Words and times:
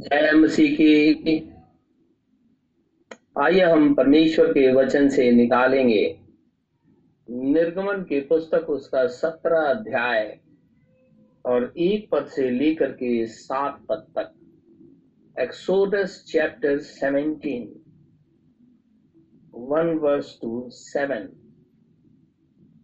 जय 0.00 0.30
मसीह 0.32 0.76
की 0.76 1.32
आइए 3.38 3.60
हम 3.60 3.94
परमेश्वर 3.94 4.52
के 4.52 4.72
वचन 4.72 5.08
से 5.08 5.30
निकालेंगे। 5.30 6.20
निर्गमन 7.28 8.02
की 8.02 8.20
पुस्तक 8.20 8.70
उसका 8.70 9.06
सत्रह 9.06 9.60
अध्याय 9.60 10.40
और 11.44 11.72
एक 11.78 12.08
पद 12.12 12.26
से 12.26 12.50
लेकर 12.50 12.92
के 12.92 13.26
सात 13.26 13.84
पद 13.88 14.06
तक। 14.18 14.32
Exodus 15.40 16.24
chapter 16.28 16.78
seventeen 16.78 17.68
one 19.54 19.94
verse 19.98 20.38
two 20.42 20.68
seven 20.70 21.28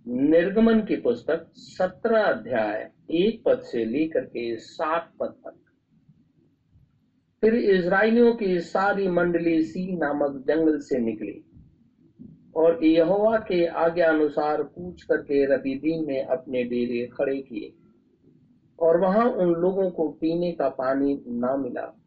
निर्गमन 0.07 0.81
की 0.81 0.97
पुस्तक 0.97 1.51
सत्रह 1.57 2.23
अध्याय, 2.23 2.91
एक 3.11 3.43
पद 3.45 3.61
से 3.61 3.85
लेकर 3.85 4.21
के 4.21 4.57
सात 4.57 5.13
पद 5.21 5.35
तक। 5.47 5.66
फिर 7.47 7.55
इसराइलियों 7.55 8.35
की 8.35 8.61
सारी 8.61 9.09
मंडली 9.09 9.63
सी 9.63 9.97
नामक 9.97 10.45
जंगल 10.49 10.79
से 10.79 10.99
निकली। 10.99 11.45
और 12.57 12.85
यहोवा 12.85 13.37
के 13.39 13.67
आज्ञा 13.67 14.09
अनुसार 14.09 14.63
पूछ 14.63 15.03
करके 15.03 15.45
रबीदीन 15.45 16.07
में 16.07 16.25
अपने 16.25 16.65
डेरे 16.65 17.07
खड़े 17.07 17.37
किए। 17.37 17.73
और 18.81 19.01
वहाँ 19.01 19.31
उन 19.31 19.53
लोगों 19.53 19.91
को 19.91 20.09
पीने 20.09 20.53
का 20.53 20.69
पानी 20.69 21.25
ना 21.29 21.57
मिला। 21.57 22.01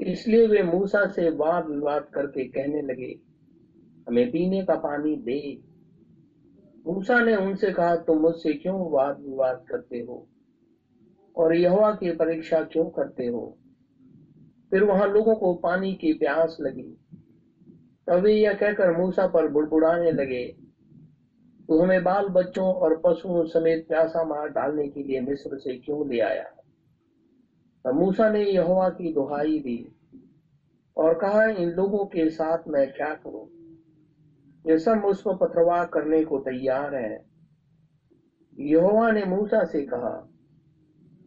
इसलिए 0.00 0.46
वे 0.46 0.62
मूसा 0.62 1.06
से 1.06 1.30
वाद 1.30 1.66
विवाद 1.68 2.06
करके 2.14 2.44
कहने 2.44 2.82
लगे, 2.82 3.18
हमें 4.08 4.30
पीने 4.30 4.64
का 4.64 4.74
पानी 4.74 5.16
दे। 5.16 5.58
मूसा 6.86 7.20
ने 7.20 7.36
उनसे 7.36 7.72
कहा, 7.72 7.96
तुम 7.96 8.18
मुझसे 8.18 8.54
क्यों 8.54 8.90
वाद 8.90 9.20
विवाद 9.20 9.64
करते 9.68 9.98
हो? 9.98 10.28
और 11.36 11.56
यहोवा 11.56 11.92
की 11.92 12.12
परीक्षा 12.12 12.62
क्यों 12.62 12.84
करते 12.84 13.26
हो? 13.26 13.58
फिर 14.70 14.84
वहाँ 14.84 15.06
लोगों 15.08 15.34
को 15.34 15.54
पानी 15.54 15.94
की 15.94 16.12
प्यास 16.12 16.56
लगी। 16.60 16.96
वे 18.08 18.32
यह 18.32 18.52
कहकर 18.52 18.96
मूसा 18.96 19.26
पर 19.26 19.48
बुड़बुड़ाने 19.48 20.10
लगे 20.12 20.44
तू 21.68 21.78
हमें 21.78 22.02
बाल 22.04 22.28
बच्चों 22.28 22.66
और 22.74 23.00
पशुओं 23.04 23.44
समेत 23.44 23.86
प्यासा 23.88 24.24
मार 24.24 24.48
डालने 24.48 24.88
के 24.88 25.02
लिए 25.02 25.20
मिस्र 25.20 25.56
से 25.58 25.76
क्यों 25.76 26.08
ले 26.08 26.20
आया? 26.20 26.44
तब 27.84 27.94
मूसा 27.94 28.28
ने 28.30 28.44
यहोवा 28.44 28.88
की 28.88 29.12
दुहाई 29.12 29.58
दी 29.58 29.96
और 30.96 31.14
कहा, 31.14 31.44
इन 31.44 31.70
लोगों 31.70 32.04
के 32.04 32.28
साथ 32.30 32.68
मैं 32.68 32.92
क्या 32.92 33.14
करूँ? 33.14 33.46
ये 34.66 34.78
सब 34.78 34.96
मुझको 34.96 35.34
पथरवाह 35.34 35.84
करने 35.84 36.24
को 36.24 36.38
तैयार 36.38 36.94
है। 36.94 37.24
यहोवा 38.58 39.10
ने 39.10 39.24
मूसा 39.24 39.64
से 39.64 39.82
कहा 39.82 40.28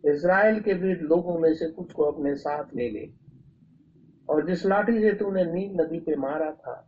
इसराइल 0.05 0.59
के 0.59 0.73
विरुद्ध 0.73 1.01
लोगों 1.01 1.37
में 1.39 1.53
से 1.53 1.67
कुछ 1.67 1.91
को 1.91 2.03
अपने 2.03 2.35
साथ 2.35 2.63
ले 2.75 2.89
ले। 2.89 3.28
और 4.29 4.45
जिस 4.45 4.65
लाठी 4.65 4.99
से 4.99 5.11
तूने 5.15 5.43
नील 5.45 5.71
नदी 5.75 5.99
पे 5.99 6.15
मारा 6.17 6.51
था, 6.53 6.85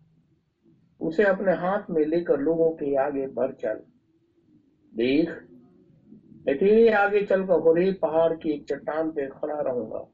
उसे 1.00 1.23
अपने 1.25 1.53
हाथ 1.58 1.89
में 1.89 2.03
लेकर 2.06 2.39
लोगों 2.39 2.70
के 2.73 2.95
आगे 3.02 3.25
बढ़ 3.30 3.52
चल। 3.53 3.80
देख 4.94 5.30
मैं 6.45 6.58
तेरे 6.58 6.89
आगे 6.94 7.22
चलकर 7.22 7.59
होरे 7.61 7.92
पहाड़ 8.02 8.33
की 8.33 8.52
एक 8.52 8.64
चट्टान 8.66 9.09
पे 9.11 9.28
खड़ा 9.30 9.59
रहूँगा, 9.61 10.06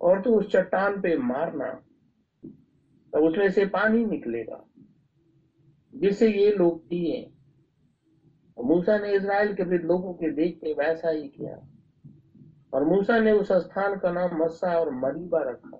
और 0.00 0.20
तू 0.22 0.38
उस 0.38 0.50
चट्टान 0.52 1.00
पे 1.00 1.16
मारना 1.18 1.68
तो 3.12 3.20
उसमें 3.20 3.48
से 3.50 3.64
पानी 3.66 4.04
निकलेगा, 4.04 4.62
जिससे 5.92 6.28
ये 6.28 6.50
लोग 6.52 6.80
पिए 6.88 7.24
मूसा 8.56 8.98
ने 8.98 9.12
इसराइल 9.14 9.54
के 9.54 9.62
विरुद्ध 9.62 9.86
लोगों 9.86 10.12
के 10.14 10.30
देखते 10.34 10.72
वैसा 10.74 11.10
ही 11.10 11.26
किया, 11.28 11.56
और 12.72 12.84
मूसा 12.84 13.18
ने 13.20 13.32
उस 13.32 13.52
स्थान 13.54 13.96
का 13.98 14.10
नाम 14.10 14.42
मस्सा 14.42 14.78
और 14.78 14.90
मरीबा 14.96 15.42
रखा। 15.42 15.78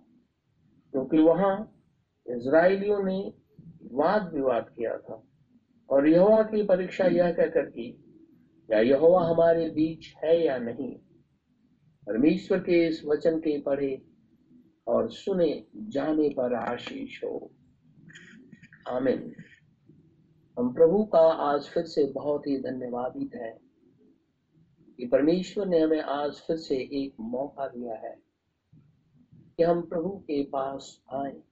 क्योंकि 0.96 1.18
वहाँ 1.18 1.80
इसराइलियों 2.26 3.02
ने 3.02 3.34
वाद 3.92 4.32
विवाद 4.34 4.68
किया 4.76 4.98
था। 4.98 5.22
और 5.90 6.08
यहोवा 6.08 6.42
की 6.42 6.62
परीक्षा 6.62 7.04
यह 7.04 7.32
कहकर 7.32 7.66
की 7.66 8.04
या 8.70 8.80
यहोवा 8.80 9.28
हमारे 9.28 9.70
बीच 9.70 10.14
है 10.24 10.44
या 10.46 10.58
नहीं? 10.58 10.98
परमेश्वर 12.06 12.58
के 12.58 12.88
इस 12.88 13.04
वचन 13.04 13.38
के 13.38 13.60
पढ़े 13.60 14.02
और 14.86 15.10
सुने, 15.10 15.66
जाने 15.76 16.28
पर 16.28 16.54
आशीष 16.54 17.24
हो। 17.24 17.50
आमिन। 18.88 19.34
हम 20.58 20.74
प्रभु 20.74 21.04
का 21.04 21.18
आज 21.18 21.62
फिर 21.62 21.84
से 21.84 22.12
बहुत 22.12 22.46
ही 22.46 22.58
धन्यवादित 22.58 23.34
है 23.34 23.60
कि 24.96 25.06
परमेश्वर 25.06 25.66
ने 25.66 25.80
हमें 25.80 26.00
आज 26.00 26.32
फिर 26.32 26.56
से 26.56 26.76
एक 26.76 27.14
मौका 27.20 27.68
दिया 27.68 27.94
है। 27.94 28.25
कि 29.56 29.62
हम 29.62 29.82
प्रभु 29.82 30.08
के 30.08 30.44
पास 30.44 31.02
आए। 31.12 31.42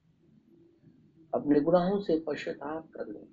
अपने 1.34 1.60
गुनाहों 1.60 2.00
से 2.00 2.20
पश्चाताप 2.20 2.91
कर 2.91 3.09
लें। 3.09 3.28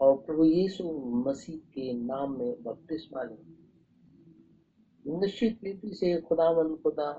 और 0.00 0.16
प्रभु 0.16 0.44
यीशु 0.44 0.84
मसीह 1.26 1.56
के 1.56 1.92
नाम 1.92 2.38
में 2.38 2.62
बपतिस्मा 2.62 3.22
लें। 3.22 3.54
निश्चित 5.20 5.60
रीति 5.64 5.94
से 5.94 6.20
खुदावन 6.20 6.76
खुदा, 6.76 7.10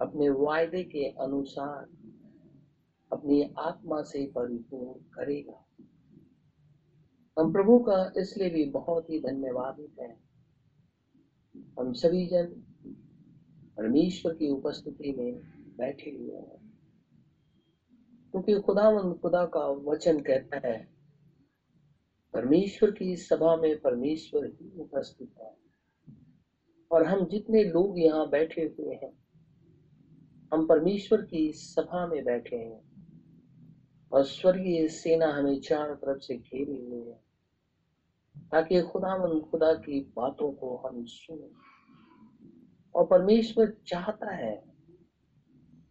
अपने 0.00 0.28
वायदे 0.28 0.84
के 0.84 1.04
अनुसार 1.04 1.88
अपनी 3.12 3.54
आत्मा 3.58 4.02
से 4.02 4.26
परिपूर्ण 4.26 5.00
करेगा। 5.00 5.66
हम 7.38 7.52
प्रभु 7.52 7.78
का 7.78 8.12
इसलिए 8.16 8.50
भी 8.50 8.64
बहुत 8.64 9.10
ही 9.10 9.20
धन्यवादित 9.20 9.96
हैं। 10.00 10.20
हम 11.80 11.92
सभी 11.92 12.26
जन 12.26 12.71
परमेश्वर 13.76 14.34
की 14.34 14.50
उपस्थिति 14.50 15.12
में 15.12 15.34
बैठे 15.76 16.10
हुए 16.10 16.36
हैं। 16.36 16.72
क्योंकि 18.30 18.54
खुदावन 18.54 19.12
खुदा 19.12 19.44
का 19.46 19.66
वचन 19.66 20.20
कहता 20.20 20.68
है, 20.68 20.88
परमेश्वर 22.32 22.90
की 22.90 23.16
सभा 23.16 23.56
में 23.56 23.80
परमेश्वर 23.80 24.46
ही 24.46 24.80
उपस्थित 24.80 25.28
है। 25.40 25.56
और 26.90 27.02
हम 27.02 27.26
जितने 27.26 27.64
लोग 27.64 27.98
यहाँ 27.98 28.30
बैठे 28.30 28.62
हुए 28.62 28.94
हैं, 28.94 29.12
हम 30.52 30.66
परमेश्वर 30.66 31.22
की 31.22 31.52
सभा 31.52 32.06
में 32.06 32.24
बैठे 32.24 32.56
हैं 32.56 32.80
और 34.12 34.24
स्वर्गीय 34.24 34.88
सेना 34.88 35.26
हमें 35.26 35.60
चारों 35.60 35.96
तरफ़ 35.96 36.18
से 36.18 36.36
घेरे 36.36 36.78
हुए 36.78 37.06
है, 37.06 37.20
ताकि 38.38 38.82
खुदा 38.82 39.40
खुदा 39.40 39.74
की 39.74 40.00
बातों 40.00 40.52
को 40.52 40.76
हम 40.76 41.04
सुने। 41.04 41.71
और 42.94 43.06
परमेश्वर 43.06 43.76
चाहता 43.86 44.34
है 44.34 44.64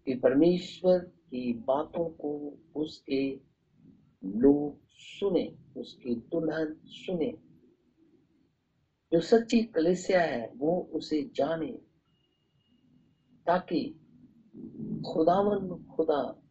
कि 0.05 0.15
परमेश्वर 0.15 0.99
की 0.99 1.53
बातों 1.53 2.09
को 2.09 2.57
उसके 2.75 3.39
लोग 4.25 4.79
सुने, 4.89 5.57
उसकी 5.77 6.15
दुल्हन 6.15 6.81
सुने। 6.85 7.37
जो 9.13 9.19
सच्ची 9.19 9.63
कलिसिया 9.63 10.21
है, 10.21 10.51
वो 10.57 10.89
उसे 10.93 11.31
जाने, 11.35 11.71
ताकि 13.47 13.99
खुदावन 15.07 15.83
खुदा, 15.83 16.41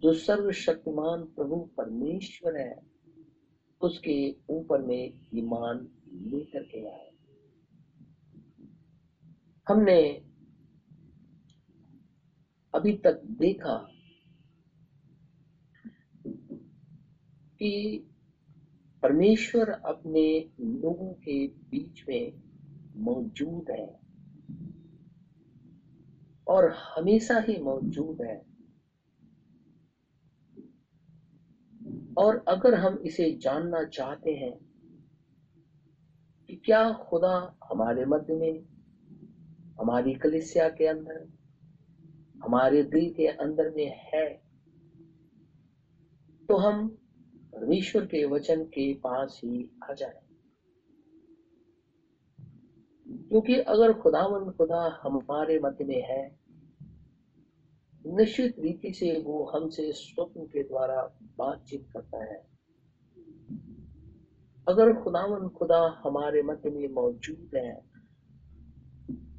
जो 0.00 0.12
सर्वशक्तिमान 0.12 1.24
प्रभु 1.24 1.56
परमेश्वर 1.76 2.56
है, 2.56 2.86
उसके 3.80 4.36
ऊपर 4.50 4.82
में 4.82 5.28
ईमान 5.34 5.88
लेकर 6.12 6.62
के 6.62 6.88
आए। 6.88 7.15
हमने 9.68 10.22
अभी 12.74 12.92
तक 12.92 13.20
देखा 13.24 13.76
कि 17.58 18.04
परमेश्वर 19.02 19.68
अपने 19.68 20.26
लोगों 20.60 21.12
के 21.14 21.46
बीच 21.46 22.04
में 22.08 22.32
मौजूद 22.96 23.70
है 23.70 23.86
और 26.46 26.70
हमेशा 26.96 27.38
ही 27.38 27.58
मौजूद 27.62 28.22
है। 28.22 28.36
और 32.18 32.44
अगर 32.48 32.74
हम 32.74 32.98
इसे 33.06 33.30
जानना 33.32 33.84
चाहते 33.84 34.30
हैं 34.30 34.54
कि 36.48 36.56
क्या 36.56 36.92
खुदा 36.92 37.36
हमारे 37.70 38.04
मध्य 38.04 38.34
में 38.34 38.75
हमारी 39.80 40.14
कलिसिया 40.14 40.68
के 40.68 40.86
अंदर, 40.86 41.32
हमारे 42.44 42.82
दिल 42.82 43.14
के 43.14 43.26
अंदर 43.26 43.70
में 43.70 44.00
है। 44.14 44.42
तो 46.48 46.56
हम 46.56 46.88
परमेश्वर 47.52 48.06
के 48.06 48.24
वचन 48.24 48.64
के 48.64 48.94
पास 48.94 49.40
ही 49.44 49.70
आ 49.90 49.92
जाए। 49.92 50.20
क्योंकि 53.08 53.54
अगर 53.60 53.92
खुदावन 53.92 54.50
खुदा 54.50 55.00
हमारे 55.02 55.58
मध्य 55.58 55.84
में 55.84 56.02
है, 56.02 56.38
निश्चित 58.06 58.58
रीति 58.58 58.92
से 58.92 59.22
वो 59.22 59.44
हमसे 59.44 59.92
स्वप्न 59.92 60.46
के 60.46 60.62
द्वारा 60.62 61.18
बातचीत 61.22 61.88
करता 61.92 62.24
है। 62.24 62.46
अगर 64.68 65.02
खुदावन 65.02 65.48
खुदा 65.48 66.00
हमारे 66.04 66.42
मध्य 66.42 66.70
में 66.70 66.88
मौजूद 66.88 67.50
है 67.54 67.95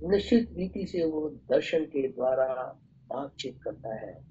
निश्चित 0.04 0.54
रीति 0.58 0.86
से 0.86 1.06
वो 1.06 1.30
दर्शन 1.30 1.86
के 1.86 2.08
द्वारा 2.08 2.80
बातचीत 3.08 3.60
करता 3.64 3.96
है। 3.96 4.26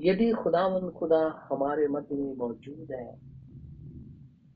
यदि 0.00 0.32
खुदावन 0.32 0.90
खुदा 0.90 1.48
हमारे 1.52 1.88
मध्य 1.88 2.14
में 2.14 2.34
मौजूद 2.34 2.88
है, 2.92 3.18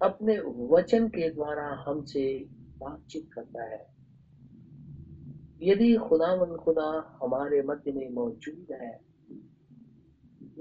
अपने 0.02 0.38
वचन 0.66 1.08
के 1.08 1.30
द्वारा 1.30 1.84
हमसे 1.88 2.46
बातचीत 2.78 3.32
करता 3.32 3.64
है। 3.64 3.86
यदि 5.62 5.96
खुदावन 5.96 6.56
खुदा 6.56 7.18
हमारे 7.22 7.62
मध्य 7.62 7.92
में 7.92 8.10
मौजूद 8.10 8.66
है, 8.72 9.00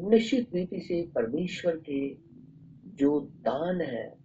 निश्चित 0.10 0.56
रीति 0.56 0.80
से 0.80 1.12
परमेश्वर 1.16 1.78
के 1.78 2.18
जो 2.86 3.20
दान 3.20 3.82
है, 3.82 4.16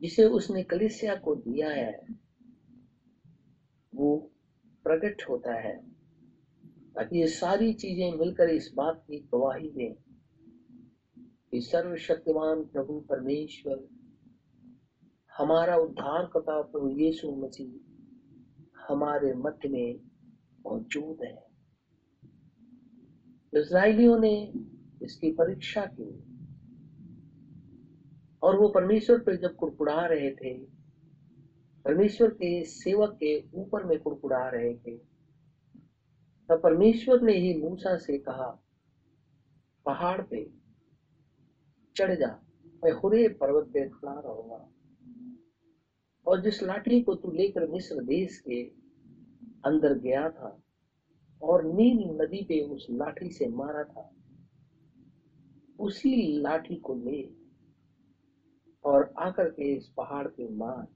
जिसे 0.00 0.24
उसने 0.24 0.62
कलिसिया 0.62 1.14
को 1.14 1.34
दिया 1.34 1.70
है 1.70 2.23
वो 3.94 4.30
प्रकट 4.84 5.22
होता 5.30 5.54
है। 5.54 5.76
ताकि 6.94 7.20
ये 7.20 7.26
सारी 7.26 7.72
चीज़ें 7.72 8.18
मिलकर 8.18 8.48
इस 8.48 8.72
बात 8.74 9.04
की 9.06 9.18
गवाही 9.18 9.68
दें 9.70 9.94
कि 11.50 11.60
सर्वशक्तिमान 11.60 12.64
प्रभु 12.64 13.00
परमेश्वर, 13.00 13.88
हमारा 15.38 15.76
उद्धार 15.76 16.26
करता 16.26 16.62
प्रभु 16.62 16.88
यीशु 16.88 17.30
मसीह 17.30 17.94
हमारे 18.88 19.34
मध्य 19.34 19.68
में 19.68 20.00
मौजूद 20.66 21.24
है। 21.24 21.46
इसराइलियों 23.60 24.18
ने 24.18 24.52
इसकी 25.02 25.32
परीक्षा 25.32 25.86
की 25.86 26.24
और 28.42 28.56
वो 28.56 28.68
परमेश्वर 28.68 29.18
पर 29.18 29.36
जब 29.36 29.56
कुड़कुड़ा 29.56 30.06
रहे 30.06 30.30
थे 30.30 30.73
परमेश्वर 31.84 32.28
के 32.30 32.64
सेवक 32.64 33.16
के 33.22 33.38
ऊपर 33.54 33.84
में 33.84 33.98
कुड़कुड़ा 33.98 34.48
रहे 34.48 34.74
थे। 34.74 34.96
तब 36.48 36.60
परमेश्वर 36.62 37.20
ने 37.20 37.32
ही 37.32 37.54
मूसा 37.54 37.96
से 37.96 38.18
कहा, 38.18 38.46
पहाड़ 39.86 40.20
पे 40.20 40.44
चढ़ 41.96 42.14
जा, 42.14 42.28
मैं 42.84 42.92
हुरे 42.92 43.28
पर्वत 43.28 43.68
पे 43.68 43.88
खड़ा 43.88 44.20
रहूँगा। 44.20 44.68
और 46.26 46.40
जिस 46.40 46.62
लाठी 46.62 47.00
को 47.00 47.14
तू 47.14 47.30
लेकर 47.30 47.66
मिस्र 47.66 48.02
देश 48.04 48.38
के 48.38 48.62
अंदर 49.64 49.98
गया 49.98 50.28
था 50.30 50.58
और 51.42 51.64
नील 51.64 52.04
नदी 52.22 52.42
पे 52.42 52.60
उस 52.60 52.86
लाठी 52.90 53.30
से 53.30 53.48
मारा 53.48 53.84
था, 53.84 54.10
उसी 55.78 56.40
लाठी 56.40 56.76
को 56.76 56.94
ले 56.94 57.22
और 58.84 59.12
आकर 59.18 59.48
के 59.48 59.74
इस 59.74 59.88
पहाड़ 59.88 60.26
पे 60.28 60.48
मार। 60.48 60.86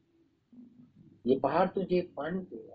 ये 1.24 1.38
पहाड़ 1.38 1.68
तुझे 1.68 2.00
पानी 2.16 2.40
देगा। 2.40 2.74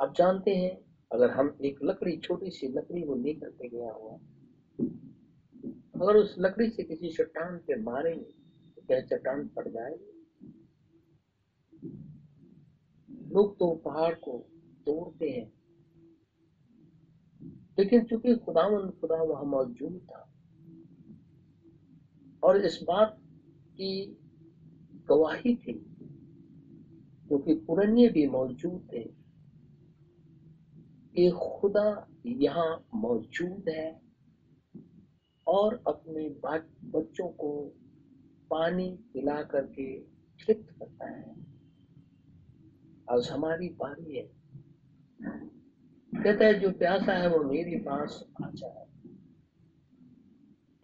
आप 0.00 0.14
जानते 0.16 0.50
हैं, 0.50 0.76
अगर 1.12 1.30
हम 1.30 1.56
एक 1.64 1.78
लकड़ी, 1.82 2.16
छोटी 2.16 2.50
सी 2.50 2.68
लकड़ी 2.68 3.02
को 3.02 3.14
लेकर 3.14 3.50
के 3.50 3.68
गया 3.68 3.92
हुआ, 3.92 4.14
अगर 5.96 6.16
उस 6.16 6.34
लकड़ी 6.38 6.68
से 6.70 6.82
किसी 6.82 7.08
चट्टान 7.08 7.58
पे 7.58 7.76
मारेंगे 7.82 8.32
तो 8.76 8.82
क्या 8.82 9.00
चट्टान 9.00 9.46
पड़ 9.48 9.68
जाएगी? 9.68 10.08
लोग 13.32 13.58
तो 13.58 13.74
पहाड़ 13.74 14.14
को 14.14 14.38
तोड़ते 14.86 15.28
हैं। 15.30 15.52
लेकिन 17.78 18.04
चूँकि 18.04 18.34
खुदावन 18.36 18.90
खुदा 18.90 19.22
वहाँ 19.22 19.44
मौजूद 19.44 20.00
था, 20.02 20.28
और 22.42 22.64
इस 22.64 22.78
बात 22.82 23.16
की 23.72 24.18
गवाही 25.08 25.54
थी 25.56 25.72
क्योंकि 27.32 27.54
पुरन्य 27.54 28.08
भी 28.08 28.26
मौजूद 28.26 28.88
थे। 28.92 29.04
कि 31.14 31.30
खुदा 31.30 32.08
यहाँ 32.26 32.86
मौजूद 32.94 33.64
है 33.68 34.02
और 35.46 35.84
अपने 35.86 36.28
बच्चों 36.90 37.28
को 37.28 37.72
पानी 38.50 38.98
पिला 39.14 39.42
करके 39.42 40.00
तृप्त 40.00 40.70
करता 40.78 41.10
है। 41.10 41.30
आज 43.10 43.28
हमारी 43.30 43.68
बारी 43.68 44.16
है। 44.16 44.30
कहता 46.22 46.44
है, 46.44 46.60
जो 46.60 46.70
प्यासा 46.70 47.12
है 47.12 47.36
वो 47.36 47.44
मेरे 47.44 47.78
पास 47.78 48.24
आ 48.44 48.50
जाए 48.50 48.86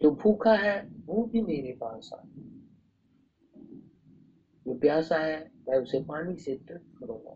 जो 0.01 0.11
भूखा 0.11 0.53
है 0.53 0.89
वो 1.05 1.23
भी 1.23 1.41
मेरे 1.41 1.77
पास 1.81 2.09
आ 2.13 2.21
जो 4.65 4.79
प्यासा 4.79 5.17
है, 5.17 5.51
मैं 5.69 5.77
उसे 5.77 6.03
पानी 6.03 6.35
से 6.35 6.55
तृप्त 6.55 6.99
करूँगा। 6.99 7.31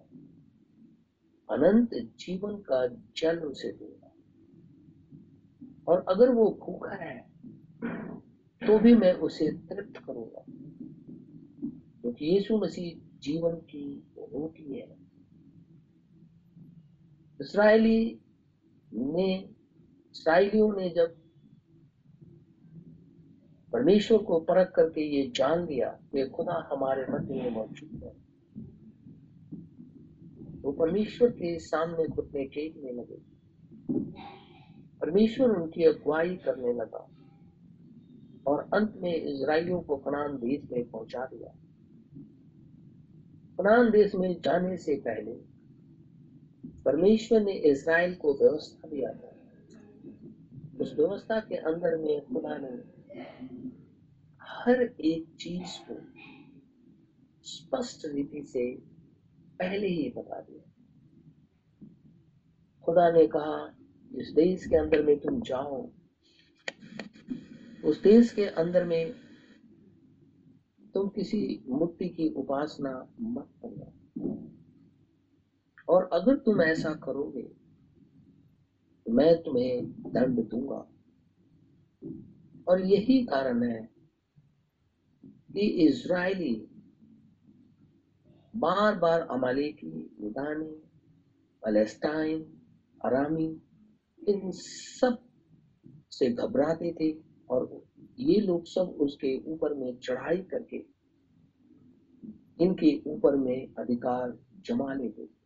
अनंत 1.54 1.90
जीवन 1.94 2.56
का 2.56 2.88
जल 3.18 3.40
उसे 3.40 3.72
दूँगा। 3.72 4.10
और 5.88 6.06
अगर 6.10 6.30
वो 6.30 6.60
भूखा 6.66 6.96
है 6.96 7.34
तो 8.68 8.80
भी 8.80 8.96
मैं 8.96 9.14
उसे 9.14 9.52
तृप्त 9.52 10.06
करूँगा। 10.06 10.46
क्योंकि 12.02 12.25
तो 12.25 12.25
यीशु 12.25 12.58
मसीह 12.58 13.20
जीवन 13.20 13.56
की 13.56 14.08
रोटी 14.20 14.80
है। 14.80 14.98
इसराइली 17.42 18.20
ने, 18.94 19.50
इसराइलियों 20.12 20.75
ने 20.75 20.90
जब 20.90 21.23
परमेश्वर 23.74 24.18
को 24.18 24.40
परख 24.40 24.72
करके 24.75 25.02
ये 25.02 25.31
जान 25.36 25.66
लिया 25.66 25.90
कि 25.90 26.28
खुदा 26.30 26.70
हमारे 26.72 27.06
मध्य 27.10 27.34
में 27.34 27.52
मौजूद 27.52 28.04
है। 28.04 28.24
वो 30.62 30.72
परमेश्वर 30.72 31.30
के 31.30 31.60
सामने 31.60 32.08
घुटने 32.08 32.46
टेकने 32.46 32.92
लगे। 32.92 33.18
परमेश्वर 35.00 35.50
उनकी 35.50 35.84
अगुवाई 35.84 36.36
करने 36.36 36.74
लगा 36.74 37.10
और 38.48 38.70
अंत 38.74 38.94
में 38.98 39.16
इसराइलियों 39.16 39.81
को 39.81 39.98
कनान 39.98 40.38
देश 40.38 40.72
में 40.72 40.90
पहुँचा 40.90 41.25
दिया। 41.25 41.50
कनान 43.58 43.92
देश 43.92 44.16
में 44.16 44.42
जाने 44.42 44.78
से 44.78 44.96
पहले 44.96 45.31
परमेश्वर 46.86 47.42
ने 47.42 47.54
इसराइल 47.54 48.16
को 48.16 48.34
व्यवस्था 48.34 48.88
दिया 48.88 49.14
था। 49.14 49.36
उस 50.81 50.96
व्यवस्था 50.96 51.40
के 51.40 51.56
अंदर 51.56 51.98
में 51.98 52.25
खुदा 52.25 52.58
ने 52.58 52.93
हर 54.65 54.81
एक 54.81 55.36
चीज़ 55.39 55.92
को 55.92 55.95
स्पष्ट 57.44 58.06
रीति 58.06 58.44
से 58.44 58.75
पहले 59.60 59.88
ही 59.88 60.13
बता 60.18 60.39
दिया। 60.42 60.63
खुदा 62.84 63.12
ने 63.12 63.27
कहा, 63.27 63.75
जिस 64.12 64.32
देश 64.32 64.65
के 64.65 64.75
अंदर 64.75 65.03
में 65.03 65.20
तुम 65.20 65.41
जाओ, 65.41 65.89
उस 67.86 68.01
देश 68.01 68.32
के 68.34 68.46
अंदर 68.46 68.86
में 68.86 69.13
तुम 70.93 71.10
किसी 71.10 71.63
मूर्ति 71.67 72.10
की 72.10 72.29
उपासना 72.29 73.08
मत 73.22 73.50
करना 73.65 73.88
और 75.88 76.10
अगर 76.13 76.36
तुम 76.36 76.62
ऐसा 76.62 76.93
करोगे 76.93 77.48
तो 79.05 79.12
मैं 79.12 79.36
तुम्हें 79.43 79.86
दंड 79.91 80.39
दूँगा। 80.50 80.89
और 82.67 82.82
यही 82.82 83.25
कारण 83.25 83.63
है 83.63 83.92
कि 85.53 85.65
इज़राइली 85.86 86.53
बार 88.55 88.95
बार 88.95 89.22
अमालेकी 89.31 89.91
मिदानी 90.22 90.72
पैलेस्टाइन 91.63 92.45
आरामी 93.05 93.45
इन 94.22 94.51
सबसे 94.51 96.29
घबराते 96.29 96.91
थे 96.91 97.12
और 97.50 97.69
ये 98.19 98.39
लोग 98.39 98.65
सब 98.65 98.98
उसके 99.01 99.36
ऊपर 99.53 99.74
में 99.74 99.95
चढ़ाई 100.00 100.38
करके 100.51 100.83
इनके 102.63 102.95
ऊपर 103.07 103.36
में 103.36 103.74
अधिकार 103.77 104.38
जमा 104.65 104.93
लेते 104.93 105.25
थे 105.25 105.41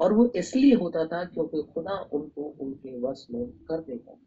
और 0.00 0.12
वो 0.12 0.26
इसलिए 0.36 0.74
होता 0.74 1.04
था 1.06 1.24
क्योंकि 1.24 1.62
खुदा 1.74 1.98
उनको 2.12 2.54
उनके 2.60 2.98
वश 3.00 3.26
में 3.30 3.46
कर 3.68 3.80
देता 3.80 4.18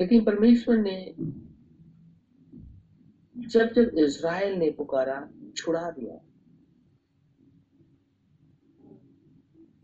लेकिन 0.00 0.24
परमेश्वर 0.24 0.78
ने 0.78 0.96
जब 3.40 3.72
जब 3.72 3.98
इज़राइल 3.98 4.58
ने 4.58 4.70
पुकारा, 4.70 5.30
छुड़ा 5.56 5.90
दिया। 5.90 6.14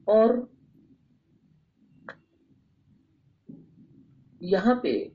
और 0.09 0.57
यहाँ 4.43 4.81
पे 4.83 5.13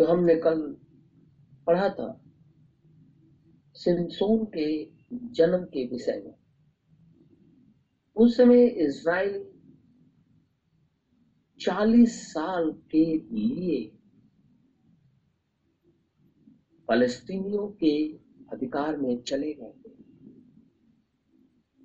जो 0.00 0.06
हमने 0.06 0.34
कल 0.34 0.76
पढ़ा 1.66 1.88
था 1.88 2.24
सिमसोन 3.74 4.44
के 4.44 4.84
जन्म 5.12 5.64
के 5.64 5.86
विषय 5.86 6.22
में, 6.26 6.34
उस 8.16 8.36
समय 8.36 8.66
इज़राइल 8.66 9.48
चालीस 11.60 12.32
साल 12.32 12.72
के 12.90 13.04
लिए 13.18 14.01
फलस्तीनियों 16.92 17.66
के 17.68 17.92
अधिकार 18.52 18.96
में 18.96 19.22
चले 19.22 19.52
गए 19.54 19.72
थे। 19.72 19.90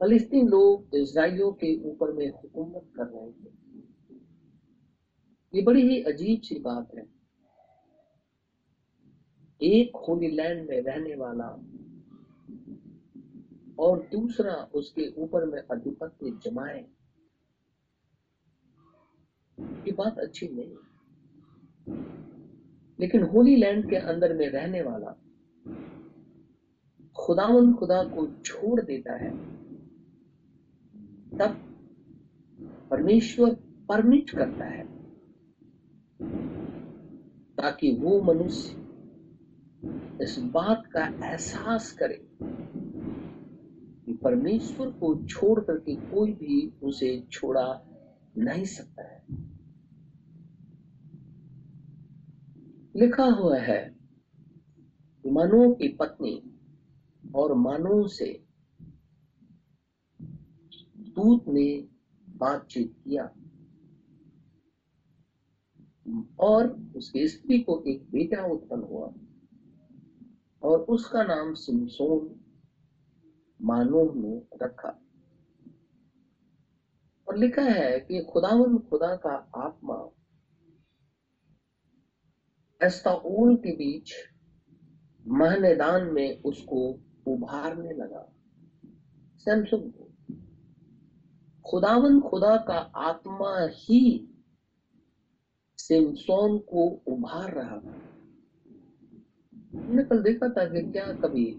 फलिस्तीन 0.01 0.47
लोग 0.47 0.95
इसराइलियों 0.95 1.51
के 1.53 1.69
ऊपर 1.81 2.11
में 2.13 2.29
हुकूमत 2.29 2.89
कर 2.95 3.05
रहे 3.05 3.31
थे। 3.31 3.51
ये 5.53 5.61
बड़ी 5.61 5.81
ही 5.81 6.01
अजीब 6.03 6.41
सी 6.41 6.59
बात 6.59 6.95
है। 6.95 7.05
एक 9.61 9.95
होली 9.97 10.27
लैंड 10.27 10.69
में 10.69 10.81
रहने 10.81 11.15
वाला 11.15 11.47
और 13.79 14.07
दूसरा 14.11 14.53
उसके 14.73 15.07
ऊपर 15.23 15.45
में 15.45 15.59
अधिपत्य 15.61 16.31
जमाए, 16.43 16.85
ये 19.57 19.91
बात 19.91 20.19
अच्छी 20.19 20.47
नहीं 20.47 20.75
लेकिन 22.99 23.23
होली 23.23 23.55
लैंड 23.55 23.89
के 23.89 23.95
अंदर 23.95 24.33
में 24.33 24.47
रहने 24.49 24.81
वाला 24.81 25.15
खुदावन 27.15 27.73
खुदा 27.73 28.03
को 28.03 28.27
छोड़ 28.41 28.81
देता 28.81 29.13
है, 29.13 29.31
तब 31.37 31.57
परमेश्वर 32.91 33.55
परमिट 33.89 34.29
करता 34.29 34.65
है 34.65 34.85
ताकि 37.55 37.91
वो 37.95 38.21
मनुष्य 38.21 38.87
इस 40.23 40.39
बात 40.39 40.83
का 40.87 41.05
एहसास 41.25 41.91
करे 41.91 42.27
कि 44.05 44.13
परमेश्वर 44.23 44.89
को 44.89 45.15
छोड़ 45.25 45.59
करके 45.59 45.95
कोई 45.95 46.31
भी 46.31 46.73
उसे 46.83 47.27
छोड़ा 47.31 47.65
नहीं 48.37 48.65
सकता 48.65 49.03
है। 49.03 49.21
लिखा 52.97 53.23
हुआ 53.23 53.57
है, 53.57 53.95
मानो 55.27 55.75
की 55.75 55.87
पत्नी 55.87 56.59
और 57.35 57.53
मानो 57.53 58.07
से 58.07 58.45
दूत 60.97 61.45
ने 61.47 61.87
बातचीत 62.29 62.95
किया। 63.03 63.35
और 66.39 66.93
उसकी 66.95 67.27
स्त्री 67.27 67.59
को 67.59 67.83
एक 67.87 68.11
बेटा 68.11 68.45
उत्पन्न 68.45 68.83
हुआ 68.83 69.13
और 70.63 70.79
उसका 70.79 71.23
नाम 71.23 71.53
सिमसोन 71.53 72.39
मानोह 73.61 74.15
ने 74.15 74.65
रखा। 74.65 74.89
और 77.27 77.37
लिखा 77.37 77.61
है 77.61 77.99
कि 77.99 78.25
खुदावन 78.33 78.77
खुदा 78.77 79.15
का 79.15 79.51
आत्मा 79.55 80.09
एस्ताओल 82.83 83.55
के 83.55 83.75
बीच 83.75 84.13
महनेदान 85.27 86.03
में 86.03 86.43
उसको 86.43 86.99
उभारने 87.27 87.89
लगा। 87.89 88.33
सैमसंग 89.37 89.91
खुदावन 91.65 92.19
खुदा 92.19 92.57
का 92.57 92.91
आत्मा 92.95 93.67
ही 93.67 94.29
सिमसोन 95.77 96.57
को 96.57 97.01
उभार 97.07 97.53
रहा 97.53 97.79
था। 97.79 98.01
हमने 99.79 100.03
कल 100.03 100.23
देखा 100.23 100.49
था 100.49 100.65
कि 100.65 100.91
क्या 100.91 101.13
कभी 101.13 101.51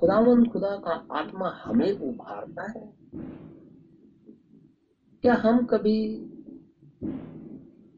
खुदावन 0.00 0.44
खुदा 0.44 0.76
का 0.76 1.06
आत्मा 1.18 1.48
हमें 1.64 1.92
उभारता 1.92 2.78
है? 2.78 2.92
क्या 5.22 5.34
हम 5.34 5.66
कभी 5.66 6.16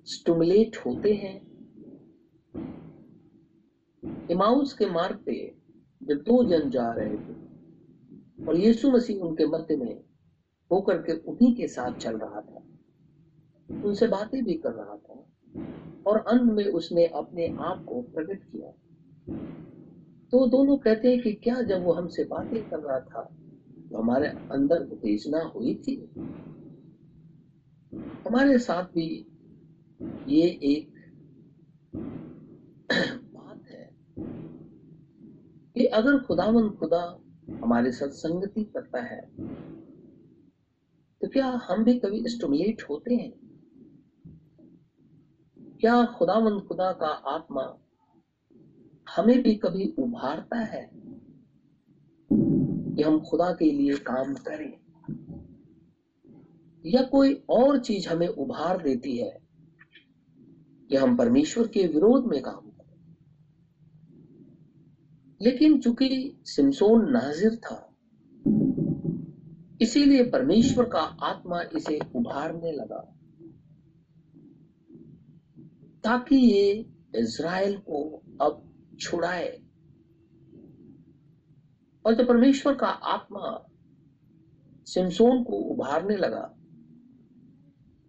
स्टमुलेट 0.04 0.76
होते 0.76 1.14
हैं? 1.14 1.45
इमाउस 4.28 4.72
के 4.72 4.86
मार्ग 4.86 5.16
पे 5.26 5.34
जब 6.00 6.22
दो 6.22 6.42
जन 6.44 6.70
जा 6.70 6.90
रहे 6.92 7.16
थे 7.16 7.34
और 8.48 8.56
यीशु 8.56 8.90
मसीह 8.90 9.22
उनके 9.22 9.46
मध्य 9.48 9.76
में 9.76 9.94
होकर 10.70 11.02
के 11.02 11.12
उन्हीं 11.22 11.54
के 11.56 11.66
साथ 11.68 11.96
चल 11.96 12.16
रहा 12.18 12.40
था, 12.40 12.62
उनसे 13.82 14.06
बातें 14.08 14.42
भी 14.44 14.54
कर 14.56 14.72
रहा 14.72 14.96
था 14.96 15.24
और 16.06 16.18
अंत 16.18 16.52
में 16.52 16.64
उसने 16.64 17.06
अपने 17.14 17.46
आप 17.60 17.84
को 17.84 18.00
प्रकट 18.04 18.42
किया। 18.42 18.70
तो 20.32 20.46
दोनों 20.46 20.76
कहते 20.76 21.08
हैं 21.08 21.20
कि 21.22 21.32
क्या 21.34 21.60
जब 21.62 21.84
वो 21.84 21.92
हमसे 21.92 22.24
बातें 22.24 22.62
कर 22.64 22.78
रहा 22.78 22.98
था 23.00 23.22
तो 23.90 23.98
हमारे 23.98 24.28
अंदर 24.52 24.82
उत्तेजना 24.82 25.42
हुई 25.54 25.74
थी। 25.78 25.96
हमारे 28.24 28.58
साथ 28.58 28.84
भी 28.94 29.08
ये 30.26 30.46
एक 30.64 30.94
कि 35.76 35.84
अगर 35.84 36.18
खुदावन 36.18 36.70
खुदा 36.70 37.18
हमारे 37.64 37.92
साथ 37.92 38.08
संगति 38.08 38.64
करता 38.64 39.02
है 39.02 39.20
तो 41.22 41.28
क्या 41.28 41.46
हम 41.46 41.84
भी 41.84 41.98
कभी 41.98 42.28
स्टमुलेट 42.28 42.82
होते 42.82 43.14
हैं? 43.14 43.32
क्या 45.80 46.04
खुदावन 46.04 46.58
खुदा 46.60 46.92
का 46.92 47.06
आत्मा 47.06 47.78
हमें 49.16 49.42
भी 49.42 49.54
कभी 49.54 49.94
उभारता 49.98 50.56
है 50.56 50.90
कि 52.96 53.02
हम 53.02 53.18
खुदा 53.20 53.52
के 53.52 53.70
लिए 53.70 53.96
काम 53.96 54.34
करें? 54.34 54.72
या 56.86 57.02
कोई 57.02 57.44
और 57.50 57.78
चीज़ 57.78 58.08
हमें 58.08 58.28
उभार 58.28 58.82
देती 58.82 59.16
है 59.16 59.38
कि 60.90 60.96
हम 60.96 61.16
परमेश्वर 61.16 61.66
के 61.66 61.86
विरोध 61.86 62.24
में 62.24 62.42
काम 62.42 62.65
लेकिन 65.40 65.78
चूँकि 65.80 66.38
सिमसोन 66.44 67.10
नाजिर 67.12 67.56
था, 67.56 67.82
इसीलिए 69.82 70.24
परमेश्वर 70.30 70.84
का 70.84 71.00
आत्मा 71.00 71.60
इसे 71.76 71.98
उभारने 72.14 72.72
लगा, 72.72 73.00
ताकि 76.04 76.36
ये 76.36 76.70
इज़राइल 77.16 77.76
को 77.78 78.02
अब 78.40 78.62
छुड़ाए। 79.00 79.48
और 82.04 82.14
जब 82.14 82.26
परमेश्वर 82.28 82.74
का 82.74 82.86
आत्मा 82.86 83.62
सिमसोन 84.86 85.42
को 85.44 85.52
उभारने 85.52 86.16
लगा 86.16 86.42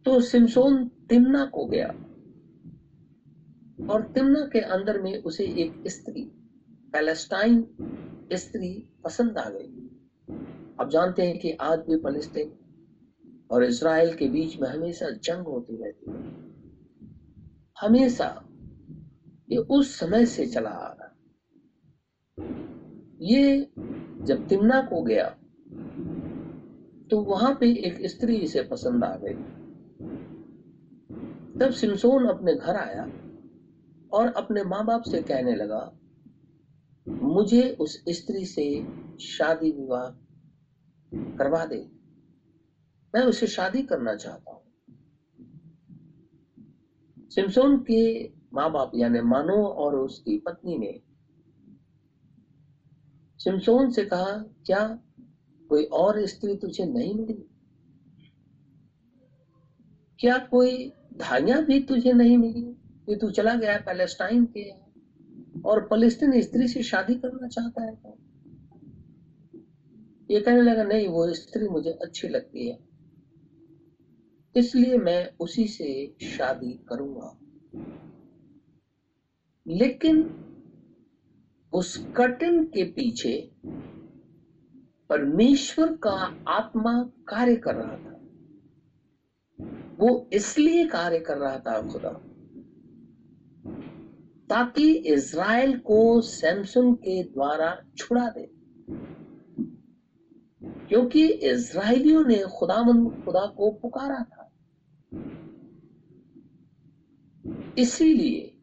तो 0.05 0.19
सिमसोन 0.22 0.88
तिमना 1.10 1.46
को 1.46 1.65
गया 1.65 1.88
और 3.89 4.01
तिमना 4.15 4.41
के 4.46 4.60
अंदर 4.60 5.01
में 5.01 5.17
उसे 5.24 5.46
एक 5.63 5.84
स्त्री 5.88 6.22
पैलेस्टाइन 6.94 7.62
स्त्री 8.34 8.89
पसंद 9.03 9.38
आ 9.38 9.50
गई। 9.50 9.67
अब 10.79 10.89
जानते 10.89 11.22
हैं 11.22 11.39
कि 11.39 11.51
आज 11.51 11.79
भी 11.79 11.98
फलस्तीन 11.98 12.51
और 13.51 13.63
इसराइल 13.63 14.13
के 14.15 14.27
बीच 14.27 14.60
में 14.62 14.67
हमेशा 14.70 15.10
जंग 15.10 15.48
होती 15.48 15.75
रहती 15.75 16.12
है। 16.12 16.25
हमेशा 17.82 18.29
ये 19.50 19.58
उस 19.58 20.00
समय 20.00 20.25
से 20.25 20.46
चला 20.46 20.70
आ 20.70 20.88
रहा 20.88 21.13
ये 23.22 23.72
जब 24.22 24.48
तिमना 24.48 24.82
को 24.82 25.01
गया 25.03 25.29
तो 27.12 27.22
वहाँ 27.22 27.53
पे 27.60 27.72
एक 27.88 28.06
स्त्री 28.08 28.36
इसे 28.36 28.62
पसंद 28.62 29.03
आ 29.03 29.15
गई। 29.15 29.34
तब 31.60 31.72
सिमसोन 31.72 32.25
अपने 32.25 32.53
घर 32.56 32.75
आया 32.75 33.03
और 34.12 34.34
अपने 34.38 34.63
माँ 34.63 34.86
बाप 34.86 35.01
से 35.01 35.22
कहने 35.22 35.56
लगा 35.56 35.79
मुझे 37.10 37.70
उस 37.70 38.04
स्त्री 38.10 38.46
से 38.46 38.88
शादी 39.20 39.72
विवाह 39.72 40.10
करवा 41.38 41.66
दे। 41.66 41.90
मैं 43.16 43.22
उसे 43.22 43.48
शादी 43.48 43.82
करना 43.82 44.16
चाहता 44.16 44.52
हूँ। 44.52 44.64
सिमसोन 47.30 47.78
के 47.78 48.28
माँ 48.54 48.72
बाप 48.72 48.92
यानी 48.96 49.22
मानो 49.22 49.68
और 49.68 49.96
उसकी 49.96 50.38
पत्नी 50.38 50.78
ने 50.78 51.02
सिमसोन 53.40 53.92
से 53.92 54.06
कहा, 54.06 54.32
क्या 54.66 55.00
कोई 55.70 55.84
और 55.84 56.26
स्त्री 56.26 56.56
तुझे 56.56 56.86
नहीं 56.86 57.16
मिली? 57.16 57.50
क्या 60.20 60.38
कोई 60.38 60.94
धाइया 61.18 61.60
भी 61.60 61.80
तुझे 61.80 62.14
नहीं 62.14 62.38
मिली? 62.38 62.62
कि 63.06 63.16
तू 63.16 63.30
चला 63.30 63.56
गया 63.56 63.78
पैलेस्टाइन 63.78 64.46
के 64.46 64.87
और 65.68 65.88
फलस्तीन 65.90 66.42
स्त्री 66.42 66.68
से 66.68 66.84
शादी 66.84 67.16
करना 67.16 67.48
चाहता 67.48 67.84
है 67.84 67.96
तो? 67.96 68.18
ये 70.32 70.42
कहने 70.42 70.62
लगा, 70.62 70.84
नहीं, 70.84 71.08
वो 71.08 71.34
स्त्री 71.34 71.68
मुझे 71.68 71.90
अच्छी 71.92 72.28
लगती 72.28 72.70
है। 72.70 72.80
इसलिए 74.56 74.98
मैं 74.98 75.34
उसी 75.40 75.68
से 75.68 76.16
शादी 76.22 76.86
करूँगा। 76.90 77.40
लेकिन 79.68 80.44
उस 81.74 82.08
कर्टन 82.18 82.64
के 82.64 82.84
पीछे 82.84 83.52
परमेश्वर 85.10 85.98
का 85.98 86.44
आत्मा 86.48 87.12
कार्य 87.28 87.56
कर 87.56 87.76
रहा 87.76 87.98
था। 87.98 88.22
वो 90.00 90.30
इसलिए 90.34 90.88
कार्य 90.88 91.20
कर 91.20 91.38
रहा 91.38 91.60
था 91.60 91.92
खुदा। 91.92 92.26
ताकि 94.50 94.92
इज़राइल 94.92 95.77
को 95.77 96.22
सैमसन 96.22 96.94
के 96.94 97.24
द्वारा 97.24 97.82
छुड़ा 97.98 98.30
दे। 98.30 98.51
क्योंकि 100.89 101.27
इज़राइलियों 101.27 102.25
ने 102.25 102.44
खुदावन 102.44 103.10
खुदा 103.10 103.46
को 103.46 103.72
पुकारा 103.72 104.24
था। 104.24 104.44
इसीलिए 107.77 108.54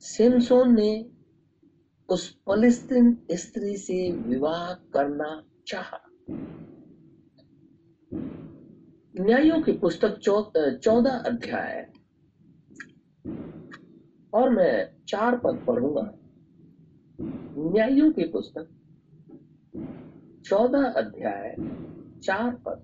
सिमसोन 0.00 0.74
ने 0.74 1.10
उस 2.08 2.38
फलिस्तीन 2.46 3.26
स्त्री 3.32 3.76
से 3.76 4.12
विवाह 4.12 4.74
करना 4.74 5.42
चाहा। 5.66 6.00
न्यायों 9.20 9.62
की 9.62 9.72
पुस्तक 9.72 10.18
चौदह 10.82 11.10
अध्याय 11.10 11.95
और 14.34 14.50
मैं 14.50 15.04
चार 15.08 15.36
पद 15.36 15.64
पढ़ूँगा। 15.66 16.12
न्यायों 17.72 18.12
की 18.12 18.24
पुस्तक, 18.24 18.68
चौदह 20.44 20.84
अध्याय, 20.84 21.56
चार 22.22 22.50
पद। 22.68 22.82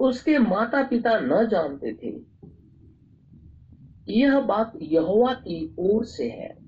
उसके 0.00 0.38
माता 0.38 0.82
पिता 0.82 1.20
न 1.20 1.48
जानते 1.48 1.92
थे। 1.92 2.36
यह 4.08 4.40
बात 4.40 4.72
यहोवा 4.82 5.34
की 5.34 5.76
ओर 5.78 6.04
से 6.04 6.30
है 6.30 6.58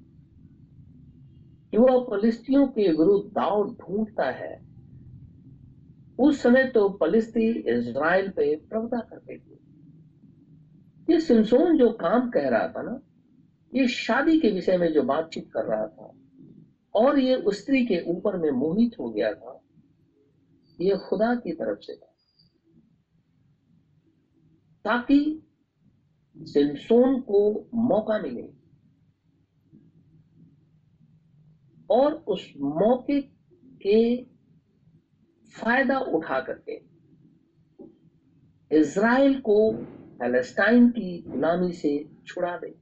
कि 1.70 1.76
वह 1.76 2.06
फलिस्तियों 2.10 2.66
के 2.66 2.88
विरुद्ध 2.88 3.30
दाव 3.30 3.74
ढूंढता 3.74 4.30
है। 4.30 4.68
उस 6.18 6.42
समय 6.42 6.64
तो 6.64 6.88
फलिस्ती 6.88 7.50
इज़राइल 7.50 8.30
पे 8.30 8.56
प्रभुता 8.56 9.00
करते 9.00 9.38
थे। 9.38 9.47
ये 11.10 11.20
सिमसोन 11.20 11.78
जो 11.78 11.90
काम 11.90 12.30
कह 12.30 12.48
रहा 12.48 12.68
था 12.68 12.82
ना, 12.82 13.00
ये 13.74 13.88
शादी 13.88 14.40
के 14.40 14.50
विषय 14.50 14.76
में 14.76 14.92
जो 14.92 15.02
बातचीत 15.02 15.50
कर 15.52 15.64
रहा 15.64 15.86
था, 15.86 16.14
और 16.94 17.18
ये 17.18 17.44
स्त्री 17.48 17.86
के 17.86 18.00
ऊपर 18.06 18.36
में 18.36 18.50
मोहित 18.50 18.98
हो 19.00 19.10
गया 19.10 19.34
था, 19.34 19.60
ये 20.80 20.96
खुदा 20.96 21.34
की 21.34 21.52
तरफ़ 21.52 21.78
से 21.80 21.96
था। 21.96 22.14
ताकि 24.84 25.42
सिमसोन 26.36 27.20
को 27.20 27.68
मौका 27.74 28.18
मिले, 28.18 28.48
और 31.90 32.12
उस 32.12 32.52
मौके 32.56 33.20
के 33.82 34.24
फ़ायदा 35.54 35.98
उठा 35.98 36.40
करके 36.40 36.80
इज़राइल 38.78 39.40
को 39.40 39.72
पैलेस्टाइन 40.18 40.88
की 40.88 41.22
गुलामी 41.22 41.72
से 41.72 41.92
छुड़ा 42.26 42.56
दे। 42.56 42.74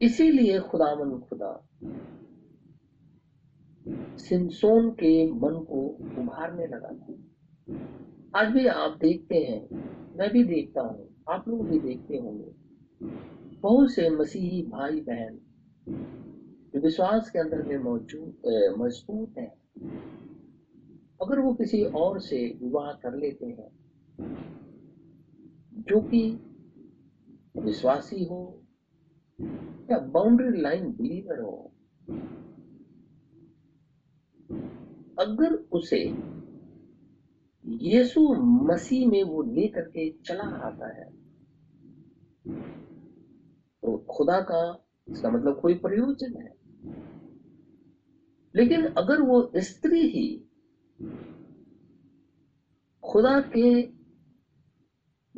इसीलिए 0.00 0.58
खुदावन 0.60 1.18
खुदा, 1.20 1.52
सिमसोन 4.18 4.90
के 4.90 5.12
मन 5.32 5.54
को 5.64 5.80
उभारने 6.22 6.66
लगा 6.66 6.92
था। 6.92 7.14
आज 8.34 8.52
भी 8.52 8.66
आप 8.66 8.98
देखते 9.00 9.36
हैं, 9.36 9.62
मैं 10.18 10.30
भी 10.32 10.44
देखता 10.44 10.80
हूँ, 10.80 11.08
आप 11.28 11.48
लोग 11.48 11.68
भी 11.68 11.78
देखते 11.78 12.16
होंगे। 12.16 12.52
बहुत 13.60 13.92
से 13.92 14.08
मसीही 14.10 14.62
भाई 14.62 15.00
बहन 15.00 15.38
जो 16.74 16.80
विश्वास 16.80 17.30
के 17.30 17.38
अंदर 17.38 17.62
में 17.62 17.78
मौजूद 17.78 18.74
मज़बूत 18.78 19.38
हैं। 19.38 19.52
अगर 21.22 21.38
वो 21.38 21.54
किसी 21.54 21.84
और 21.96 22.20
से 22.20 22.46
विवाह 22.62 22.92
कर 22.92 23.16
लेते 23.16 23.46
हैं 23.46 23.77
जो 24.18 26.00
कि 26.00 26.22
विश्वासी 27.56 28.24
हो 28.24 28.62
या 29.90 29.98
बाउंड्री 29.98 30.60
लाइन 30.60 30.90
बिलीवर 30.92 31.40
हो, 31.40 31.72
अगर 35.18 35.54
उसे 35.72 36.02
यीशु 37.66 38.20
मसीह 38.42 39.08
में 39.08 39.22
वो 39.22 39.42
लेकर 39.42 39.88
के 39.88 40.10
चला 40.10 40.44
आता 40.44 40.88
है 40.98 41.10
तो 43.82 43.96
खुदा 44.10 44.40
का 44.40 44.84
इसका 45.08 45.30
मतलब 45.30 45.60
कोई 45.60 45.74
प्रयोजन 45.74 46.42
है। 46.42 46.52
लेकिन 48.54 48.86
अगर 48.86 49.20
वो 49.20 49.50
स्त्री 49.56 50.00
ही 50.00 50.28
खुदा 53.04 53.40
के 53.40 53.97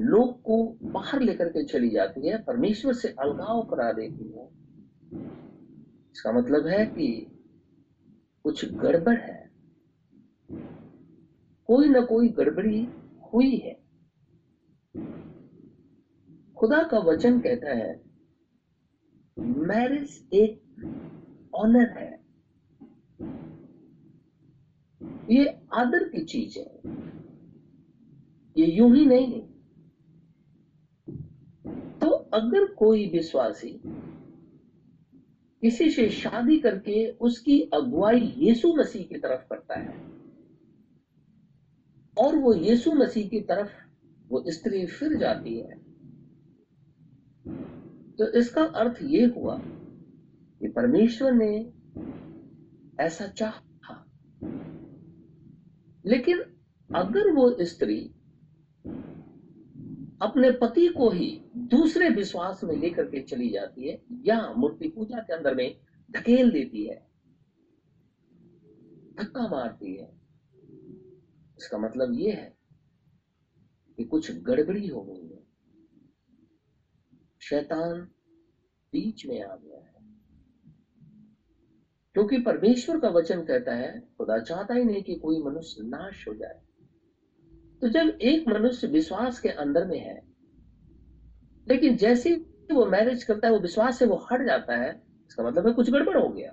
लोग 0.01 0.43
को 0.43 0.79
बाहर 0.83 1.21
लेकर 1.21 1.49
के 1.49 1.65
चली 1.65 1.91
जाती 1.91 2.29
है, 2.29 2.43
परमेश्वर 2.43 2.93
से 2.93 3.09
अलगाव 3.09 3.63
करा 3.63 3.93
देती 3.93 4.33
है। 4.33 4.49
इसका 6.15 6.33
मतलब 6.33 6.67
है 6.67 6.87
कि 6.87 7.27
कुछ 8.45 8.73
गड़बड़ 8.75 9.19
है। 9.19 9.51
कोई 11.67 11.89
ना 11.89 12.01
कोई 12.01 12.29
गड़बड़ी 12.29 12.89
हुई 13.35 13.57
है। 13.57 13.75
खुदा 16.57 16.83
का 16.83 16.99
वचन 16.99 17.41
कहता 17.41 17.71
है, 17.71 18.03
मैरिज 19.39 20.29
एक 20.33 20.63
ऑनर 21.55 21.89
है। 21.99 22.21
ये 25.31 25.61
आदर 25.75 26.09
की 26.09 26.25
चीज़ 26.25 26.59
है। 26.59 26.81
ये 28.57 28.67
यूँ 28.67 28.97
ही 28.97 29.07
नहीं 29.07 29.41
तो 29.41 29.50
अगर 32.35 32.65
कोई 32.75 33.07
विश्वासी 33.09 33.81
किसी 35.63 35.91
से 35.91 36.09
शादी 36.11 36.59
करके 36.59 37.07
उसकी 37.21 37.61
अगुवाई 37.75 38.21
यीशु 38.39 38.73
मसीह 38.75 39.03
की 39.03 39.19
तरफ़ 39.19 39.43
करता 39.51 39.79
है, 39.79 39.95
और 42.17 42.37
वो 42.37 42.55
यीशु 42.55 42.93
मसीह 42.93 43.29
की 43.29 43.41
तरफ़ 43.41 43.73
वो 44.29 44.43
स्त्री 44.49 44.87
फिर 44.87 45.17
जाती 45.17 45.57
है 45.59 45.79
तो 48.19 48.27
इसका 48.39 48.63
अर्थ 48.77 48.99
ये 49.03 49.25
हुआ 49.27 49.59
कि 50.61 50.69
परमेश्वर 50.69 51.33
ने 51.33 51.53
ऐसा 53.01 53.27
चाहा। 53.29 53.95
लेकिन 56.05 56.41
अगर 56.91 57.31
वो 57.31 57.57
स्त्री 57.61 57.99
अपने 60.23 60.51
पति 60.51 60.87
को 60.87 61.11
ही 61.11 61.45
दूसरे 61.57 62.09
विश्वास 62.09 62.61
में 62.65 62.77
लेकर 62.77 63.05
के 63.05 63.21
चली 63.21 63.51
जाती 63.51 63.89
है, 63.89 64.03
या 64.25 64.53
मूर्ति 64.53 64.89
पूजा 64.89 65.21
के 65.21 65.33
अंदर 65.33 65.55
में 65.55 65.81
धकेल 66.11 66.53
देती 66.53 66.87
है, 66.87 67.07
धक्का 69.19 69.49
मारती 69.49 69.97
है। 69.97 70.21
इसका 71.59 71.79
मतलब 71.79 72.13
यह 72.15 72.35
है 72.35 72.57
कि 73.97 74.05
कुछ 74.05 74.31
गड़बड़ी 74.31 74.87
हो 74.87 75.03
गई 75.03 75.29
है। 75.29 75.45
शैतान 77.43 78.01
बीच 78.93 79.27
में 79.27 79.43
आ 79.43 79.57
गया 79.57 79.79
है। 79.79 80.01
क्योंकि 82.15 82.39
परमेश्वर 82.39 82.99
का 82.99 83.09
वचन 83.09 83.43
कहता 83.43 83.75
है, 83.75 84.01
खुदा 84.01 84.39
चाहता 84.39 84.75
ही 84.75 84.85
नहीं 84.85 85.03
कि 85.03 85.15
कोई 85.15 85.43
मनुष्य 85.43 85.83
नाश 85.83 86.29
हो 86.29 86.35
जाए। 86.35 86.70
तो 87.83 87.89
जब 87.89 88.19
एक 88.23 88.49
मनुष्य 88.49 88.87
विश्वास 88.87 89.41
के 89.41 89.49
अंदर 89.49 89.87
में 89.87 89.99
है, 89.99 90.21
लेकिन 91.69 91.97
जैसे 91.97 92.35
वो 92.73 92.85
मैरिज 92.87 93.23
करता 93.23 93.47
है, 93.47 93.53
वो 93.53 93.61
विश्वास 93.61 93.99
से 93.99 94.07
वो 94.07 94.27
हट 94.33 94.47
जाता 94.47 94.77
है, 94.77 94.91
इसका 95.29 95.45
मतलब 95.45 95.67
है 95.67 95.73
कुछ 95.73 95.91
गड़बड़ 95.91 96.19
हो 96.19 96.29
गया। 96.29 96.53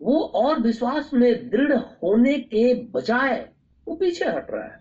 वो 0.00 0.18
और 0.18 0.60
विश्वास 0.60 1.10
में 1.14 1.50
दृढ़ 1.50 1.72
होने 1.72 2.38
के 2.38 2.74
बजाय 2.90 3.52
वो 3.86 3.94
पीछे 3.94 4.24
हट 4.24 4.50
रहा 4.50 4.64
है। 4.64 4.80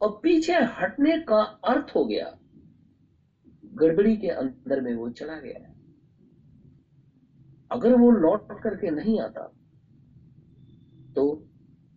और 0.00 0.20
पीछे 0.22 0.52
हटने 0.52 1.18
का 1.18 1.40
अर्थ 1.42 1.94
हो 1.96 2.04
गया, 2.04 2.38
गड़बड़ी 3.74 4.16
के 4.16 4.28
अंदर 4.28 4.80
में 4.80 4.94
वो 4.94 5.08
चला 5.10 5.40
गया 5.40 5.58
है। 5.58 5.74
अगर 7.70 7.94
वो 7.94 8.10
लौट 8.10 8.62
करके 8.62 8.90
नहीं 8.90 9.20
आता 9.20 9.52
तो 11.18 11.48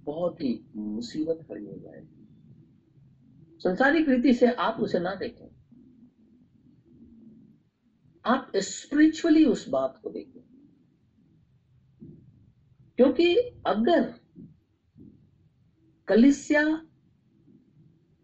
बहुत 0.04 0.42
ही 0.42 0.66
मुसीबत 0.76 1.40
खड़ी 1.48 1.66
हो 1.66 1.78
जाएगी। 1.78 2.28
संसारिक 3.60 4.10
रीति 4.10 4.34
से 4.34 4.52
आप 4.52 4.78
उसे 4.80 5.00
ना 5.00 5.16
देखें। 5.16 5.48
आप 8.26 8.52
स्पिरिचुअली 8.56 9.46
उस 9.46 9.70
बात 9.70 10.00
को 10.04 10.10
देखें। 10.10 10.42
क्योंकि 12.96 13.36
अगर 13.66 14.14
कलिसिया 16.08 16.86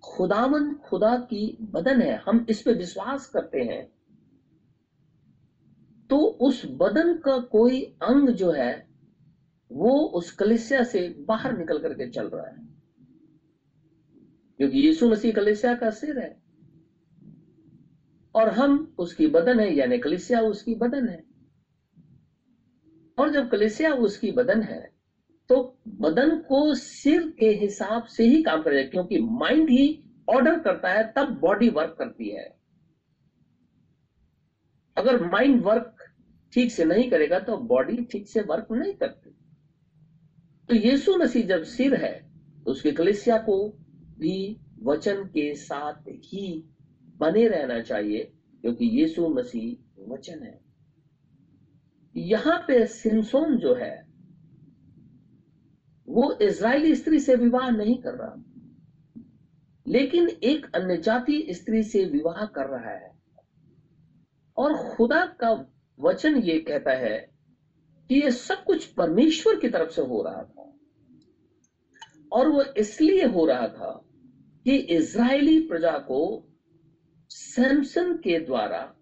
खुदावन 0.03 0.73
खुदा 0.73 1.17
की 1.17 1.57
बदन 1.61 2.01
है, 2.01 2.15
हम 2.15 2.45
इस 2.49 2.61
पे 2.61 2.73
विश्वास 2.73 3.27
करते 3.27 3.59
हैं 3.59 3.91
तो 6.09 6.17
उस 6.17 6.65
बदन 6.65 7.17
का 7.17 7.37
कोई 7.37 7.81
अंग 7.81 8.29
जो 8.29 8.51
है 8.51 8.86
वो 9.71 9.93
उस 10.15 10.31
कलिसिया 10.31 10.81
से 10.83 11.07
बाहर 11.27 11.57
निकल 11.57 11.79
करके 11.79 12.07
चल 12.07 12.27
रहा 12.27 12.47
है। 12.47 12.65
क्योंकि 14.59 14.77
यीशु 14.77 15.09
मसीह 15.09 15.31
कलिसिया 15.33 15.73
का 15.73 15.89
सिर 15.91 16.19
है। 16.19 16.33
और 18.35 18.49
हम 18.49 18.77
उसकी 18.99 19.27
बदन 19.27 19.59
है, 19.59 19.73
यानी 19.73 19.97
कलिसिया 19.97 20.41
उसकी 20.41 20.73
बदन 20.75 21.07
है। 21.07 21.21
और 23.17 23.29
जब 23.29 23.49
कलिसिया 23.49 23.93
उसकी 23.93 24.31
बदन 24.31 24.61
है 24.61 24.85
तो 25.49 25.57
बदन 25.99 26.35
को 26.39 26.73
सिर 26.73 27.21
के 27.39 27.49
हिसाब 27.51 28.03
से 28.05 28.23
ही 28.23 28.41
काम 28.41 28.61
करेगा, 28.61 28.89
क्योंकि 28.89 29.17
माइंड 29.19 29.69
ही 29.69 30.03
ऑर्डर 30.27 30.57
करता 30.59 30.89
है, 30.89 31.03
तब 31.15 31.29
बॉडी 31.41 31.69
वर्क 31.69 31.95
करती 31.99 32.29
है। 32.29 32.47
अगर 34.97 35.21
माइंड 35.23 35.61
वर्क 35.63 36.03
ठीक 36.53 36.71
से 36.71 36.83
नहीं 36.83 37.09
करेगा 37.09 37.39
तो 37.39 37.57
बॉडी 37.67 37.97
ठीक 38.11 38.27
से 38.27 38.41
वर्क 38.41 38.71
नहीं 38.71 38.93
करती। 38.93 39.26
तो 40.69 40.75
यीशु 40.75 41.15
मसीह 41.17 41.45
जब 41.45 41.63
सिर 41.63 41.93
है 41.95 42.13
तो 42.65 42.71
उसके 42.71 42.91
कलिसिया 42.91 43.37
को 43.37 43.57
भी 44.19 44.59
वचन 44.83 45.23
के 45.25 45.53
साथ 45.55 46.07
ही 46.09 46.63
बने 47.17 47.47
रहना 47.47 47.79
चाहिए, 47.81 48.23
क्योंकि 48.61 48.85
यीशु 48.85 49.27
मसीह 49.29 50.11
वचन 50.11 50.43
है। 50.43 50.59
यहाँ 52.15 52.57
पे 52.67 52.85
सिमसोन 52.85 53.57
जो 53.57 53.73
है, 53.73 54.07
वो 56.07 56.31
इज़राइली 56.41 56.95
स्त्री 56.95 57.19
से 57.19 57.35
विवाह 57.35 57.69
नहीं 57.69 57.97
कर 57.97 58.13
रहा। 58.13 58.35
लेकिन 59.87 60.29
एक 60.43 60.65
अन्य 60.75 60.97
जाति 60.97 61.47
स्त्री 61.51 61.83
से 61.83 62.05
विवाह 62.05 62.45
कर 62.45 62.65
रहा 62.65 62.91
है। 62.91 63.11
और 64.57 64.73
खुदा 64.87 65.25
का 65.25 65.51
वचन 65.99 66.37
ये 66.37 66.59
कहता 66.59 66.91
है 66.91 67.17
कि 68.09 68.15
ये 68.15 68.31
सब 68.31 68.63
कुछ 68.63 68.85
परमेश्वर 68.93 69.55
की 69.55 69.69
तरफ़ 69.69 69.89
से 69.89 70.01
हो 70.01 70.21
रहा 70.23 70.43
था। 70.43 70.56
और 72.37 72.47
वो 72.47 72.63
इसलिए 72.63 73.25
हो 73.25 73.45
रहा 73.45 73.67
था 73.67 73.91
कि 74.63 74.75
इज़राइली 74.75 75.59
प्रजा 75.67 75.97
को 75.97 76.19
सैमसन 77.29 78.13
के 78.13 78.39
द्वारा 78.39 78.95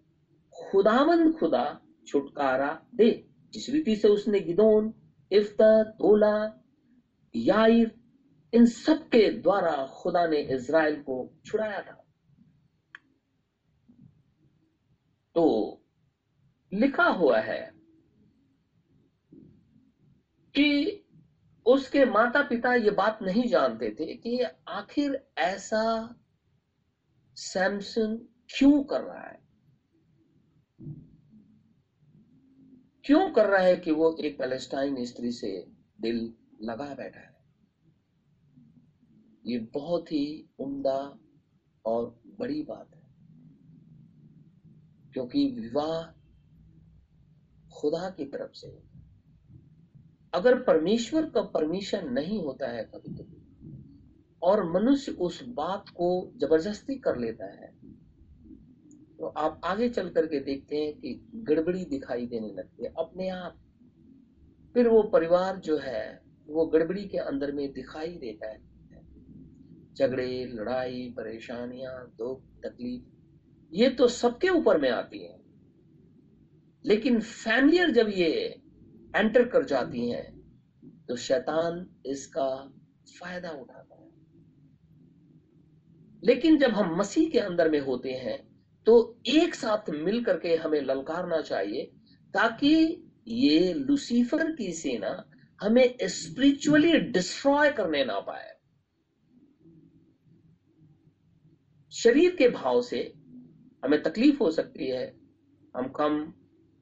खुदावन 0.54 1.32
खुदा 1.32 1.80
छुटकारा 2.06 2.86
दे। 2.94 3.28
जिस 3.52 3.70
रीति 3.70 3.96
से 3.96 4.08
उसने 4.08 4.40
गिदोन, 4.40 4.92
इफ्ता, 5.32 5.82
तोला 5.82 6.64
याइर 7.36 7.94
इन 8.54 8.66
सब 8.66 9.08
के 9.08 9.30
द्वारा 9.30 9.86
खुदा 9.86 10.26
ने 10.26 10.40
इज़राइल 10.40 11.02
को 11.02 11.34
छुड़ाया 11.46 11.82
था। 11.82 12.02
तो 15.34 15.44
लिखा 16.72 17.04
हुआ 17.04 17.40
है 17.40 17.72
कि 20.56 21.05
उसके 21.76 22.04
माता 22.04 22.42
पिता 22.42 22.74
ये 22.74 22.90
बात 22.90 23.18
नहीं 23.22 23.48
जानते 23.48 23.96
थे 24.00 24.16
कि 24.16 24.40
आखिर 24.68 25.26
ऐसा 25.38 26.16
सैमसन 27.34 28.16
क्यों 28.58 28.82
कर 28.82 29.00
रहा 29.00 29.28
है? 29.28 29.46
क्यों 33.04 33.30
कर 33.30 33.46
रहा 33.46 33.60
है 33.60 33.76
कि 33.76 33.90
वो 33.90 34.16
एक 34.24 34.38
पैलेस्टाइन 34.38 35.04
स्त्री 35.04 35.30
से 35.30 35.66
दिल 36.00 36.34
लगा 36.62 36.94
बैठा 36.94 37.20
है? 37.20 37.36
ये 39.46 39.58
बहुत 39.58 40.12
ही 40.12 40.48
उम्दा 40.58 41.18
और 41.84 42.20
बड़ी 42.26 42.62
बात 42.62 42.94
है। 42.94 43.06
क्योंकि 45.12 45.50
विवाह 45.60 46.12
खुदा 47.74 48.10
की 48.10 48.24
तरफ़ 48.24 48.52
से 48.52 48.85
अगर 50.36 50.62
परमेश्वर 50.62 51.30
का 51.30 51.42
परमिशन 51.42 52.08
नहीं 52.12 52.42
होता 52.42 52.68
है 52.68 52.84
कभी 52.84 53.14
कभी 53.14 53.42
और 54.42 54.72
मनुष्य 54.72 55.12
उस 55.12 55.44
बात 55.48 55.88
को 55.88 56.32
ज़बरदस्ती 56.36 56.94
कर 56.94 57.16
लेता 57.16 57.46
है 57.46 57.86
तो 59.18 59.26
आप 59.26 59.60
आगे 59.64 59.88
चल 59.88 60.08
करके 60.10 60.40
देखते 60.40 60.76
हैं 60.76 61.00
कि 61.00 61.28
गड़बड़ी 61.34 61.84
दिखाई 61.84 62.26
देने 62.26 62.48
लगती 62.48 62.84
है 62.84 62.92
अपने 62.98 63.28
आप। 63.28 63.56
फिर 64.74 64.88
वो 64.88 65.02
परिवार 65.02 65.56
जो 65.56 65.78
है, 65.78 66.22
वो 66.46 66.66
गड़बड़ी 66.66 67.04
के 67.04 67.18
अंदर 67.18 67.52
में 67.52 67.72
दिखाई 67.72 68.08
देता 68.08 68.48
है। 68.48 68.58
झगड़े, 69.94 70.44
लड़ाई, 70.44 71.14
परेशानियाँ, 71.16 72.14
दुख, 72.18 72.42
तकलीफ़, 72.66 73.04
ये 73.72 73.88
तो 73.88 74.08
सबके 74.08 74.48
ऊपर 74.48 74.80
में 74.80 74.90
आती 74.90 75.18
है। 75.18 75.40
लेकिन 76.84 77.20
फैमिलियर 77.20 77.90
जब 77.90 78.08
ये 78.08 78.62
एंटर 79.16 79.44
कर 79.44 79.64
जाती 79.64 80.08
हैं 80.10 80.24
तो 81.08 81.16
शैतान 81.16 81.86
इसका 82.06 82.48
फ़ायदा 83.10 83.50
उठाता 83.50 83.94
है। 83.94 84.04
लेकिन 86.22 86.58
जब 86.58 86.70
हम 86.70 86.96
मसीह 86.96 87.28
के 87.28 87.38
अंदर 87.38 87.68
में 87.68 87.78
होते 87.80 88.12
हैं 88.14 88.38
तो 88.86 88.94
एक 89.26 89.54
साथ 89.54 89.90
मिल 89.90 90.22
करके 90.24 90.54
हमें 90.54 90.80
ललकारना 90.80 91.40
चाहिए, 91.40 91.84
ताकि 92.34 93.02
ये 93.28 93.72
लुसीफर 93.72 94.50
की 94.52 94.72
सेना 94.72 95.10
हमें 95.60 95.96
स्पिरिचुअली 96.02 96.92
डिस्ट्रॉय 96.98 97.70
करने 97.70 98.04
ना 98.04 98.18
पाए। 98.20 98.52
शरीर 101.92 102.34
के 102.34 102.48
भाव 102.48 102.80
से 102.82 103.00
हमें 103.82 104.02
तकलीफ़ 104.02 104.38
हो 104.38 104.50
सकती 104.50 104.88
है, 104.88 105.06
हम 105.74 105.88
कम 105.88 106.32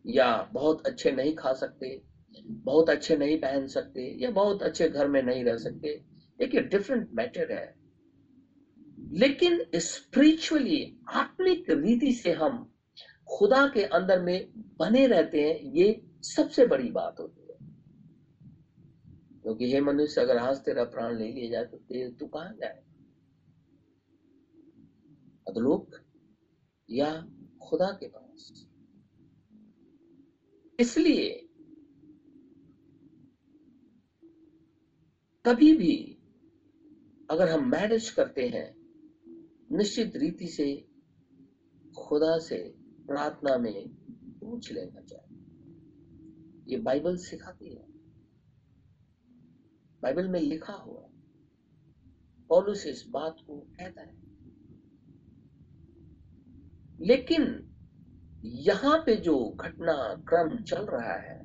या 0.04 0.30
बहुत 0.52 0.86
अच्छे 0.86 1.10
नहीं 1.10 1.34
खा 1.34 1.52
सकते 1.52 1.94
बहुत 2.42 2.90
अच्छे 2.90 3.16
नहीं 3.16 3.40
पहन 3.40 3.66
सकते, 3.66 4.22
या 4.22 4.30
बहुत 4.30 4.62
अच्छे 4.62 4.88
घर 4.88 5.08
में 5.08 5.22
नहीं 5.22 5.44
रह 5.44 5.56
सकते। 5.56 6.04
एक 6.40 6.56
डिफरेंट 6.56 7.10
मैटर 7.12 7.52
है। 7.52 7.74
लेकिन 9.12 9.64
स्पिरिचुअली 9.74 10.96
आत्मिक 11.08 11.70
रीति 11.70 12.12
से 12.12 12.32
हम 12.32 12.72
खुदा 13.28 13.66
के 13.66 13.84
अंदर 13.84 14.22
में 14.22 14.50
बने 14.56 15.06
रहते 15.06 15.48
हैं, 15.48 15.60
ये 15.60 16.02
सबसे 16.22 16.66
बड़ी 16.66 16.90
बात 16.90 17.20
होती 17.20 17.40
है। 17.40 17.44
क्योंकि 19.42 19.72
हे 19.72 19.80
मनुष्य, 19.80 20.20
अगर 20.20 20.36
आज 20.36 20.56
तेरा 20.56 20.84
प्राण 20.84 21.18
ले 21.18 21.32
लिया 21.32 21.50
जाए 21.50 21.64
तो 21.64 22.10
तू 22.10 22.26
कहाँ 22.26 22.54
जाए? 22.54 22.82
अधलोक 25.48 25.96
या 26.90 27.28
खुदा 27.62 27.96
के 28.00 28.08
पास। 28.08 28.66
इसलिए 30.80 31.43
कभी 35.46 35.76
भी 35.76 36.18
अगर 37.30 37.48
हम 37.48 37.70
मैरिज 37.70 38.10
करते 38.10 38.48
हैं, 38.48 38.76
निश्चित 39.72 40.16
रीति 40.16 40.46
से 40.46 40.88
खुदा 41.98 42.38
से 42.38 42.74
प्रार्थना 43.06 43.58
में 43.58 43.88
पूछ 44.40 44.72
लेना 44.72 45.00
चाहिए। 45.00 45.38
ये 46.68 46.76
बाइबल 46.76 47.16
सिखाती 47.16 47.74
है। 47.74 47.86
बाइबल 50.02 50.28
में 50.28 50.40
लिखा 50.40 50.72
हुआ 50.72 51.08
पॉलुस 52.48 52.86
इस 52.86 53.06
बात 53.10 53.36
को 53.46 53.56
कहता 53.56 54.02
है। 54.02 54.16
लेकिन 57.00 57.70
यहाँ 58.44 58.98
पे 58.98 59.16
जो 59.16 59.48
घटना 59.48 60.14
क्रम 60.28 60.62
चल 60.62 60.86
रहा 60.86 61.14
है 61.14 61.43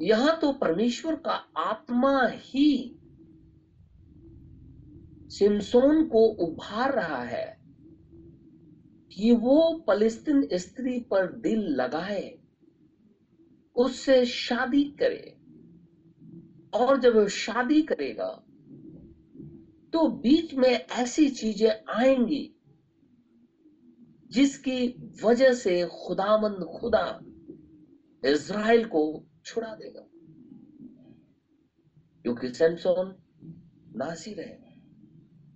यहाँ 0.00 0.38
तो 0.40 0.52
परमेश्वर 0.52 1.14
का 1.16 1.32
आत्मा 1.56 2.26
ही 2.26 2.98
सिमसोन 5.28 6.04
को 6.08 6.24
उभार 6.26 6.94
रहा 6.94 7.22
है 7.22 7.60
कि 9.12 9.32
वो 9.32 9.84
फलस्तीन 9.86 10.48
स्त्री 10.52 10.98
पर 11.00 11.32
दिल 11.32 11.60
लगाए, 11.74 12.38
उससे 13.76 14.24
शादी 14.26 14.84
करे। 15.02 15.36
और 16.74 17.00
जब 17.00 17.16
वो 17.16 17.26
शादी 17.28 17.82
करेगा 17.82 18.28
तो 19.92 20.06
बीच 20.08 20.54
में 20.54 20.68
ऐसी 20.68 21.28
चीज़ें 21.28 21.70
आएँगी 21.88 22.56
जिसकी 24.30 24.86
वजह 25.24 25.52
से 25.52 25.84
खुदामंद 25.86 26.64
खुदा 26.80 27.20
इज़राइल 28.22 28.84
को 28.84 29.02
छुड़ा 29.44 29.74
देगा। 29.74 30.06
क्योंकि 32.22 32.48
सैमसोन 32.48 33.16
नासिर 33.96 34.40
है। 34.40 34.72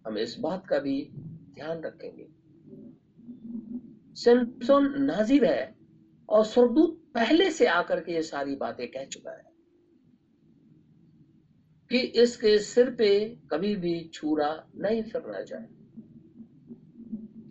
हम 0.06 0.18
इस 0.18 0.36
बात 0.40 0.66
का 0.66 0.78
भी 0.78 1.10
ध्यान 1.54 1.80
रखेंगे। 1.80 2.28
सैमसोन 4.14 5.02
नाजिर 5.02 5.44
है 5.44 5.76
और 6.28 6.44
स्वर्गदूत 6.44 7.10
पहले 7.14 7.50
से 7.50 7.66
आकर 7.66 8.00
के 8.00 8.12
ये 8.12 8.22
सारी 8.22 8.56
बातें 8.56 8.88
कह 8.88 9.04
चुका 9.04 9.30
है 9.30 9.44
कि 11.90 11.98
इसके 11.98 12.58
सिर 12.58 12.90
पे 12.90 13.38
कभी 13.50 13.76
भी 13.76 14.10
छूरा 14.12 14.66
नहीं 14.76 15.02
फिरना 15.02 15.42
चाहिए। 15.42 15.68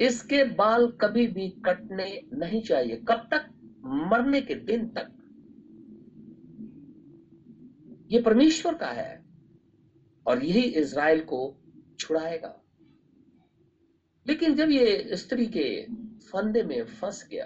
इसके 0.06 0.44
बाल 0.44 0.92
कभी 0.92 1.28
भी 1.28 1.50
कटने 1.50 2.22
नहीं 2.34 2.62
चाहिए। 2.62 2.96
कब 2.96 3.28
तक? 3.32 3.50
मरने 3.86 4.42
के 4.42 4.56
दिन 4.56 4.90
तक। 4.90 5.25
ये 8.10 8.20
परमेश्वर 8.22 8.76
का 8.76 8.88
है 8.88 9.24
और 10.26 10.44
यही 10.44 10.64
इज़राइल 10.80 11.22
को 11.22 11.40
छुड़ाएगा। 12.00 12.62
लेकिन 14.26 14.56
जब 14.56 14.70
ये 14.70 15.16
स्त्री 15.16 15.46
के 15.48 15.70
फंदे 16.32 16.64
में 16.64 16.86
फंस 16.86 17.28
गया 17.32 17.46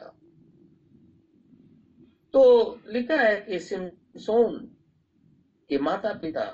तो 2.33 2.41
लिखा 2.87 3.15
है 3.15 3.39
कि 3.41 3.59
सिमसोन 3.59 4.57
के 5.69 5.77
माता 5.77 6.13
पिता 6.13 6.45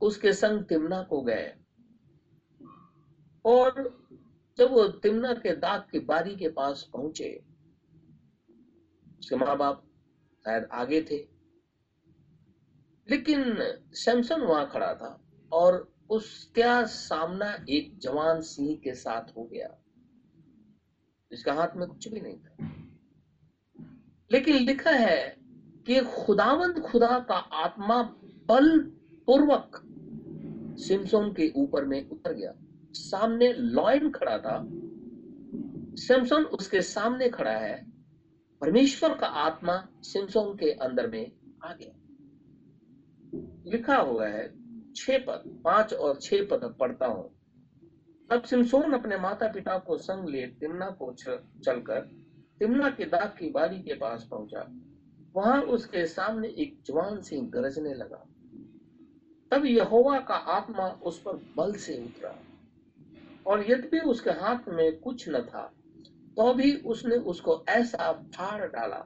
उसके 0.00 0.32
संग 0.32 0.62
तिमना 0.62 1.02
को 1.02 1.20
गए 1.22 1.52
और 3.44 3.70
जब 4.58 4.70
वो 4.70 4.86
तिमना 4.98 5.32
के 5.32 5.52
दाग 5.54 5.80
की 5.92 5.98
बारी 5.98 6.34
के 6.36 6.48
पास 6.48 6.88
पहुँचे, 6.92 7.30
उसके 9.20 9.36
माँ 9.36 9.56
बाप 9.56 9.82
शायद 10.44 10.68
आगे 10.72 11.00
थे। 11.00 11.37
लेकिन 13.10 13.58
सैमसन 13.92 14.40
वहाँ 14.40 14.70
खड़ा 14.70 14.94
था 14.94 15.20
और 15.52 15.92
उसका 16.10 16.84
सामना 16.84 17.64
एक 17.68 17.98
जवान 17.98 18.40
सिंह 18.40 18.76
के 18.76 18.94
साथ 18.94 19.36
हो 19.36 19.44
गया। 19.44 19.78
जिसका 21.30 21.52
हाथ 21.52 21.68
में 21.76 21.88
कुछ 21.88 22.08
भी 22.08 22.20
नहीं 22.20 22.38
था। 22.38 22.56
लेकिन 24.32 24.56
लिखा 24.56 24.90
है 24.90 25.36
कि 25.86 26.00
खुदावंद 26.00 26.80
खुदा 26.80 27.26
का 27.28 27.34
आत्मा 27.34 28.02
बल 28.46 28.80
पूर्वक 29.26 29.82
सिमसोन 30.80 31.32
के 31.32 31.52
ऊपर 31.56 31.84
में 31.84 32.08
उतर 32.08 32.32
गया। 32.32 32.54
सामने 32.92 33.52
लॉयन 33.52 34.10
खड़ा 34.10 34.38
था। 34.38 34.68
सिमसोन 35.96 36.44
उसके 36.44 36.82
सामने 36.82 37.28
खड़ा 37.28 37.52
है। 37.52 37.86
परमेश्वर 38.60 39.18
का 39.18 39.26
आत्मा 39.26 39.88
सिमसोन 40.02 40.56
के 40.56 40.70
अंदर 40.70 41.10
में 41.10 41.32
आ 41.64 41.72
गया। 41.74 42.07
लिखा 43.34 43.96
हुआ 43.96 44.26
है, 44.26 44.46
छह 44.96 45.18
पद 45.18 45.42
पाँच 45.64 45.92
और 45.94 46.18
छह 46.20 46.44
पद 46.50 46.74
पढ़ता 46.80 47.06
हूँ। 47.06 47.28
तब 48.30 48.42
सिमसोन 48.42 48.92
अपने 48.92 49.18
माता 49.18 49.48
पिता 49.48 49.76
को 49.78 49.96
संग 49.98 50.28
ले 50.28 50.46
तिमना 50.60 50.90
को 50.92 51.12
चलकर 51.12 52.00
तिमना 52.60 52.90
के 52.90 53.04
दाग 53.06 53.28
की 53.38 53.50
बारी 53.50 53.78
के 53.78 53.94
पास 53.94 54.26
पहुँचा। 54.30 54.66
वहाँ 55.36 55.60
उसके 55.62 56.04
सामने 56.06 56.48
एक 56.58 56.78
जवान 56.86 57.20
सिंह 57.20 57.48
गरजने 57.50 57.94
लगा। 57.94 58.24
तब 59.52 59.64
यहोवा 59.64 60.18
का 60.20 60.34
आत्मा 60.52 60.88
उस 61.02 61.20
पर 61.22 61.36
बल 61.56 61.72
से 61.76 61.96
उतरा। 61.98 62.34
और 63.46 63.64
यद्यपि 63.70 63.98
उसके 64.06 64.30
हाथ 64.30 64.68
में 64.68 64.98
कुछ 65.00 65.28
न 65.28 65.40
था 65.42 65.62
तो 66.36 66.52
भी 66.54 66.74
उसने 66.86 67.16
उसको 67.26 67.64
ऐसा 67.68 68.12
फाड़ 68.34 68.66
डाला, 68.66 69.04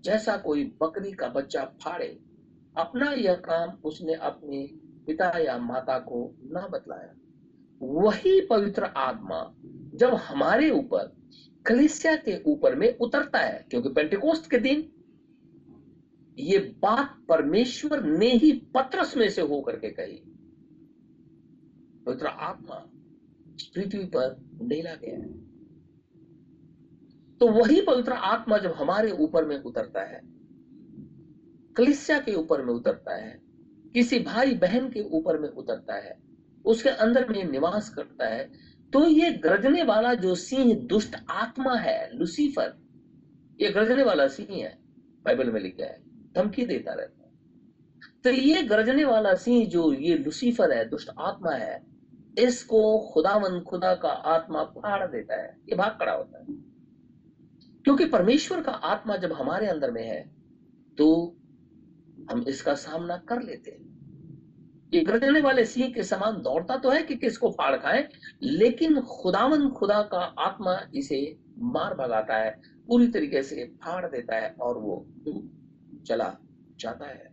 जैसा 0.00 0.36
कोई 0.36 0.64
बकरी 0.82 1.12
का 1.12 1.28
बच्चा 1.28 1.64
फाड़े। 1.82 2.08
अपना 2.76 3.12
यह 3.12 3.34
काम 3.34 3.70
उसने 3.84 4.14
अपने 4.14 4.70
पिता 5.06 5.38
या 5.38 5.58
माता 5.58 5.98
को 5.98 6.34
ना 6.44 6.68
बतलाया। 6.68 7.14
वही 7.82 8.40
पवित्र 8.40 8.84
आत्मा 8.84 9.54
जब 9.94 10.14
हमारे 10.14 10.70
ऊपर, 10.70 11.16
कलिसिया 11.66 12.16
के 12.16 12.42
ऊपर 12.42 12.74
में 12.74 12.98
उतरता 12.98 13.38
है, 13.38 13.66
क्योंकि 13.70 13.88
पेंटिकोस्ट 13.88 14.50
के 14.50 14.58
दिन 14.58 14.92
ये 16.38 16.58
बात 16.58 17.26
परमेश्वर 17.28 18.02
ने 18.02 18.32
ही 18.32 18.52
पत्रस 18.52 19.16
में 19.16 19.28
से 19.30 19.42
होकर 19.42 19.76
के 19.76 19.90
कही। 19.90 20.22
पवित्र 22.06 22.26
आत्मा 22.26 22.90
पृथ्वी 23.74 24.04
पर 24.04 24.44
डेला 24.62 24.94
गया 24.94 25.16
है। 25.16 25.44
तो 27.38 27.48
वही 27.48 27.80
पवित्र 27.80 28.12
आत्मा 28.12 28.58
जब 28.58 28.72
हमारे 28.72 29.10
ऊपर 29.12 29.44
में 29.44 29.62
उतरता 29.62 30.02
है 30.02 30.33
कलिसिया 31.76 32.18
के 32.18 32.34
ऊपर 32.34 32.62
में 32.62 32.72
उतरता 32.74 33.14
है, 33.16 33.38
किसी 33.94 34.18
भाई 34.20 34.54
बहन 34.56 34.88
के 34.90 35.00
ऊपर 35.10 35.38
में 35.38 35.48
उतरता 35.48 35.94
है, 35.96 36.16
उसके 36.64 36.88
अंदर 36.88 37.28
में 37.28 37.44
निवास 37.44 37.88
करता 37.88 38.26
है 38.26 38.50
तो 38.92 39.04
ये 39.04 39.30
गरजने 39.38 39.82
वाला 39.82 40.12
जो 40.14 40.34
सिंह 40.34 40.74
दुष्ट 40.88 41.16
आत्मा 41.30 41.74
है, 41.74 42.10
लुसीफर, 42.14 42.74
ये 43.60 43.70
गरजने 43.70 44.02
वाला 44.02 44.26
सिंह 44.28 44.48
है, 44.50 44.76
बाइबल 45.24 45.50
में 45.50 45.60
लिखा 45.60 45.84
है, 45.84 45.98
धमकी 46.34 46.64
देता 46.64 46.92
रहता 46.92 47.22
है। 47.22 47.32
तो 48.24 48.30
ये 48.30 48.62
गरजने 48.62 49.04
वाला 49.04 49.34
सिंह 49.36 49.66
जो 49.66 49.92
ये 49.92 50.16
लुसीफर 50.16 50.72
है, 50.72 50.88
दुष्ट 50.88 51.10
आत्मा 51.18 51.52
है, 51.52 51.82
इसको 52.38 52.98
खुदावन 53.12 53.60
खुदा 53.60 53.94
का 53.94 54.08
आत्मा 54.08 54.64
फाड़ 54.66 55.06
देता 55.06 55.40
है, 55.42 55.56
ये 55.68 55.76
भाग 55.76 55.98
खड़ा 56.00 56.12
होता 56.12 56.38
है। 56.38 56.44
क्योंकि 57.84 58.04
परमेश्वर 58.06 58.60
का 58.62 58.72
आत्मा 58.72 59.16
जब 59.16 59.32
हमारे 59.32 59.66
अंदर 59.66 59.90
में 59.90 60.02
है 60.02 60.20
तो 60.98 61.36
हम 62.30 62.44
इसका 62.48 62.74
सामना 62.74 63.16
कर 63.16 63.42
लेते 63.42 63.70
हैं। 63.70 63.92
गरजने 65.06 65.40
वाले 65.40 65.64
सिंह 65.64 65.92
के 65.92 66.02
समान 66.02 66.36
दौड़ता 66.42 66.76
तो 66.76 66.90
है 66.90 67.02
कि 67.02 67.14
किसको 67.16 67.50
फाड़ 67.50 67.76
खाए, 67.76 68.08
लेकिन 68.42 69.00
खुदावन 69.00 69.68
खुदा 69.70 70.02
का 70.02 70.18
आत्मा 70.18 70.78
इसे 70.94 71.38
मार 71.58 71.94
भगाता 71.94 72.36
है, 72.36 72.50
पूरी 72.86 73.08
तरीके 73.08 73.42
से 73.42 73.64
फाड़ 73.84 74.06
देता 74.06 74.36
है 74.36 74.50
और 74.60 74.78
वो 74.78 75.06
चला 76.06 76.36
जाता 76.80 77.06
है। 77.06 77.32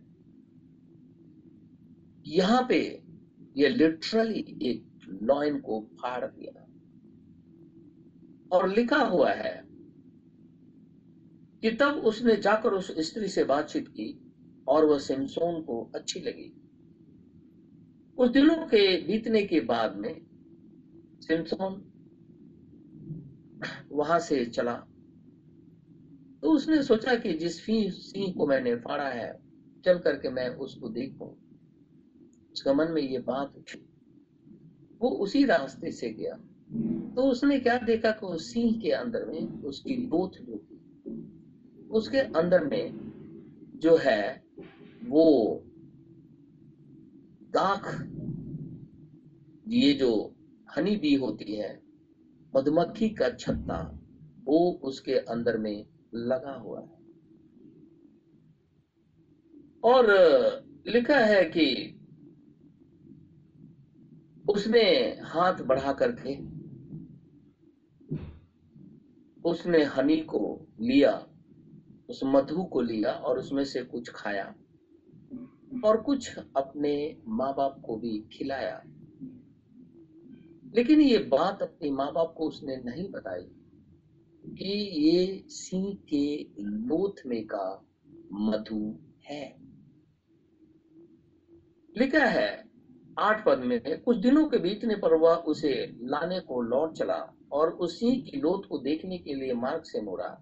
यहाँ 2.26 2.66
पे 2.68 3.02
ये 3.56 3.68
लिटरली 3.68 4.58
एक 4.62 5.08
लॉइन 5.22 5.60
को 5.60 5.80
फाड़ 5.80 6.24
दिया। 6.24 6.58
और 8.52 8.68
लिखा 8.68 8.96
हुआ 8.96 9.30
है 9.30 9.62
कि 11.62 11.70
तब 11.70 12.02
उसने 12.04 12.36
जाकर 12.36 12.70
उस 12.70 12.90
स्त्री 12.98 13.28
से 13.28 13.44
बातचीत 13.44 13.88
की 13.88 14.21
और 14.68 14.84
वह 14.84 14.98
सिमसोन 14.98 15.62
को 15.62 15.90
अच्छी 15.94 16.20
लगी। 16.20 16.52
कुछ 18.16 18.30
दिनों 18.30 18.56
के 18.56 19.00
बीतने 19.06 19.42
के 19.42 19.60
बाद 19.60 19.96
में 19.96 20.26
सिमसोन 21.20 21.88
वहाँ 23.92 24.18
से 24.18 24.46
चला। 24.46 24.74
तो 26.42 26.50
उसने 26.50 26.82
सोचा 26.82 27.14
कि 27.14 27.32
जिस 27.32 27.66
सिंह 27.66 28.34
को 28.38 28.46
मैंने 28.46 28.74
फाड़ा 28.74 29.08
है, 29.08 29.40
चल 29.84 29.98
करके 29.98 30.30
मैं 30.30 30.48
उसको 30.48 30.88
देखूँ। 30.88 31.36
उसका 32.52 32.72
मन 32.72 32.86
में 32.90 33.02
ये 33.02 33.18
बात 33.18 33.54
उठी। 33.56 33.86
वो 35.00 35.08
उसी 35.10 35.44
रास्ते 35.44 35.92
से 35.92 36.10
गया। 36.10 36.38
तो 37.14 37.22
उसने 37.22 37.60
क्या 37.60 37.78
देखा 37.78 38.10
कि 38.10 38.26
उस 38.26 38.52
सिंह 38.52 38.80
के 38.80 38.90
अंदर 38.90 39.24
में 39.24 39.62
उसकी 39.62 39.96
लोथ 39.96 40.30
जो 40.30 40.58
थी 40.58 40.82
उसके 41.90 42.18
अंदर 42.18 42.64
में 42.64 42.92
जो 43.76 43.96
है 43.96 44.44
वो 45.04 45.62
दाख, 47.42 48.02
ये 49.68 49.92
जो 49.92 50.34
हनी 50.76 50.96
बी 50.96 51.14
होती 51.14 51.56
है, 51.56 51.82
मधुमक्खी 52.56 53.08
का 53.08 53.28
छत्ता, 53.28 53.98
वो 54.44 54.80
उसके 54.82 55.12
अंदर 55.12 55.58
में 55.58 55.86
लगा 56.14 56.52
हुआ 56.52 56.80
है। 56.80 57.02
और, 59.84 60.06
लिखा 60.86 61.18
है 61.18 61.44
कि 61.44 61.98
उसने 64.50 64.82
हाथ 65.22 65.62
बढ़ा 65.62 65.92
करके, 65.92 66.52
उसने 69.48 69.84
हनी 69.84 70.16
को 70.16 70.66
लिया, 70.80 71.26
उस 72.10 72.20
मधु 72.24 72.64
को 72.64 72.80
लिया 72.80 73.12
और 73.12 73.38
उसमें 73.38 73.64
से 73.64 73.82
कुछ 73.82 74.10
खाया। 74.10 74.54
और 75.84 76.02
कुछ 76.02 76.38
अपने 76.56 77.16
माँ 77.26 77.54
बाप 77.54 77.82
को 77.86 77.96
भी 77.96 78.18
खिलाया। 78.32 78.82
लेकिन 80.74 81.00
ये 81.00 81.18
बात 81.18 81.62
अपने 81.62 81.90
माँ 81.90 82.12
बाप 82.12 82.34
को 82.38 82.48
उसने 82.48 82.76
नहीं 82.76 83.10
बताई 83.10 83.46
कि 84.46 85.00
ये 85.06 85.44
सिंह 85.48 85.98
के 86.08 86.46
लोथ 86.60 87.26
में 87.26 87.46
का 87.46 87.86
मधु 88.32 88.98
है। 89.24 89.56
लिखा 91.96 92.24
है, 92.24 92.70
आठ 93.18 93.44
पद 93.46 93.58
में, 93.58 93.80
कुछ 94.02 94.16
दिनों 94.16 94.46
के 94.46 94.58
बीतने 94.58 94.96
पर 94.96 95.14
वह 95.14 95.34
उसे 95.34 95.96
लाने 96.00 96.40
को 96.40 96.62
लौट 96.62 96.92
चला 96.92 97.36
और 97.52 97.70
उस 97.70 98.00
सिंह 98.00 98.22
की 98.22 98.36
लोथ 98.36 98.68
को 98.68 98.78
देखने 98.78 99.18
के 99.18 99.34
लिए 99.34 99.52
मार्ग 99.52 99.82
से 99.82 100.00
मुड़ा। 100.00 100.40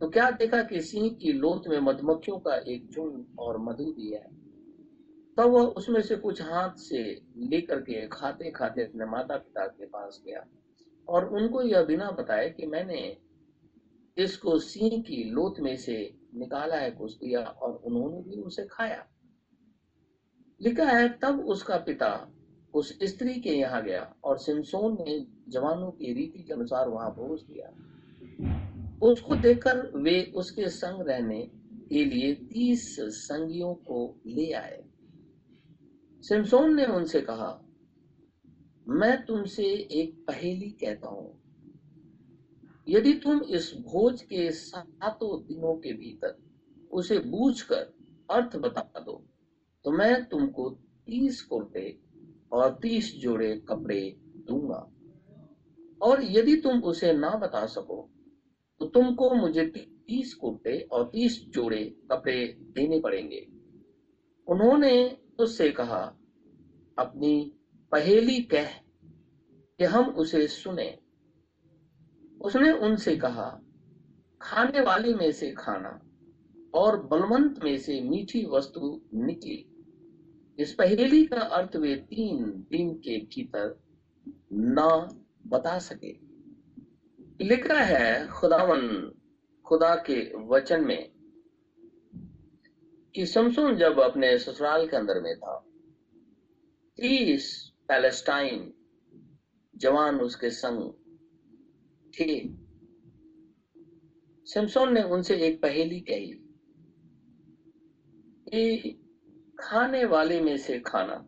तो 0.00 0.08
क्या 0.08 0.30
देखा 0.30 0.62
कि 0.62 0.80
सिंह 0.80 1.10
की 1.10 1.32
लोथ 1.32 1.68
में 1.68 1.80
मधुमक्खियों 1.80 2.38
का 2.38 2.56
एक 2.56 2.90
झुंड 2.90 3.24
और 3.38 3.58
मधु 3.58 3.84
भी 3.84 4.12
है? 4.12 4.39
तब 5.40 5.50
वह 5.50 5.62
उसमें 5.62 6.00
से 6.02 6.16
कुछ 6.16 6.42
हाथ 6.42 6.70
से 6.76 7.02
लेकर 7.36 7.80
के 7.80 8.06
खाते 8.08 8.50
खाते 8.50 8.82
अपने 8.82 9.04
माता 9.04 9.36
पिता 9.36 9.66
के 9.66 9.86
पास 9.86 10.22
गया 10.26 10.44
और 11.08 11.28
उनको 11.34 11.62
यह 11.62 11.82
बिना 11.82 12.10
बताए 12.10 12.50
कि 12.50 12.66
मैंने 12.66 13.16
इसको 14.16 14.58
सिंह 14.58 15.02
की 15.02 15.22
लोथ 15.24 15.60
में 15.60 15.76
से 15.76 15.96
निकाला 16.34 16.76
है 16.76 16.90
कुछ 16.90 17.16
दिया 17.16 17.40
और 17.40 17.72
उन्होंने 17.74 18.20
भी 18.22 18.40
उसे 18.42 18.66
खाया। 18.70 19.06
लिखा 20.60 20.84
है, 20.84 21.08
तब 21.08 21.40
उसका 21.40 21.76
पिता 21.76 22.32
उस 22.74 22.98
स्त्री 23.02 23.34
के 23.34 23.50
यहाँ 23.50 23.82
गया 23.82 24.14
और 24.24 24.38
सिमसोन 24.38 24.98
ने 25.00 25.26
जवानों 25.48 25.90
की 25.90 26.12
रीति 26.12 26.42
के 26.42 26.52
अनुसार 26.52 26.88
वहाँ 26.88 27.10
पहुँच 27.10 27.40
दिया 27.40 27.72
उसको 29.02 29.36
देखकर 29.36 29.90
वे 29.96 30.32
उसके 30.36 30.68
संग 30.68 31.08
रहने 31.08 31.42
के 31.88 32.04
लिए 32.04 32.34
तीस 32.34 32.96
संगियों 33.00 33.74
को 33.74 34.20
ले 34.26 34.52
आए। 34.52 34.84
सिमसोन 36.22 36.74
ने 36.74 36.84
उनसे 36.86 37.20
कहा, 37.20 37.50
मैं 38.86 39.24
तुमसे 39.26 39.64
एक 39.92 40.14
पहेली 40.26 40.70
कहता 40.80 41.08
हूँ। 41.08 41.38
यदि 42.86 43.12
तुम 43.14 43.40
इस 43.50 43.72
भोज 43.82 44.22
के 44.22 44.50
सातों 44.50 45.40
दिनों 45.42 45.74
के 45.76 45.92
भीतर 45.92 46.36
उसे 46.90 47.18
बूझकर 47.20 47.92
अर्थ 48.28 48.56
बता 48.56 49.00
दो 49.00 49.22
तो 49.84 49.90
मैं 49.90 50.24
तुमको 50.24 50.68
तीस 51.06 51.40
कुर्ते 51.42 51.84
और 52.52 52.78
तीस 52.82 53.12
जोड़े 53.14 53.54
कपड़े 53.68 54.00
दूँगा। 54.48 54.86
और 56.00 56.22
यदि 56.22 56.56
तुम 56.56 56.82
उसे 56.82 57.12
ना 57.12 57.30
बता 57.36 57.64
सको 57.66 58.08
तो 58.80 58.86
तुमको 58.86 59.30
मुझे 59.34 59.64
तीस 59.66 60.34
कुर्ते 60.34 60.78
और 60.82 61.04
तीस 61.04 61.40
जोड़े 61.48 61.84
कपड़े 62.12 62.36
देने 62.70 63.00
पड़ेंगे। 63.00 63.46
उन्होंने 64.46 64.92
उससे 65.40 65.70
कहा, 65.70 66.16
अपनी 66.98 67.52
पहेली 67.92 68.42
कह 68.42 68.68
कि 69.78 69.84
हम 69.84 70.04
उसे 70.04 70.46
सुने। 70.46 70.98
उसने 72.40 72.72
उनसे 72.72 73.16
कहा, 73.16 73.60
खाने 74.42 74.80
वाले 74.80 75.14
में 75.14 75.32
से 75.32 75.50
खाना 75.50 76.00
और 76.74 77.06
बलवंत 77.06 77.64
में 77.64 77.78
से 77.78 78.00
मीठी 78.00 78.46
वस्तु 78.46 79.02
निकली। 79.14 79.66
इस 80.58 80.74
पहेली 80.74 81.24
का 81.24 81.40
अर्थ 81.40 81.76
वे 81.76 81.96
तीन 81.96 82.44
दिन 82.70 82.94
के 82.94 83.18
भीतर 83.18 83.80
न 84.52 85.08
बता 85.46 85.78
सके। 85.78 86.12
लिखा 87.44 87.80
है 87.80 88.28
खुदावन, 88.28 89.12
खुदा 89.66 89.94
के 89.94 90.48
वचन 90.48 90.84
में 90.84 91.19
कि 93.14 93.26
समसुन 93.26 93.76
जब 93.76 94.00
अपने 94.00 94.38
ससुराल 94.38 94.88
के 94.88 94.96
अंदर 94.96 95.20
में 95.20 95.34
था, 95.36 95.56
तीस 96.96 97.72
पैलेस्टाइन 97.88 98.72
जवान 99.76 100.20
उसके 100.20 100.50
संग 100.50 100.92
थे। 102.14 102.48
सिमसोन 104.46 104.92
ने 104.92 105.02
उनसे 105.02 105.36
एक 105.36 105.62
पहेली 105.62 106.00
कही 106.00 106.32
कि 108.48 108.90
खाने 109.60 110.04
वाले 110.04 110.40
में 110.40 110.56
से 110.56 110.78
खाना 110.78 111.26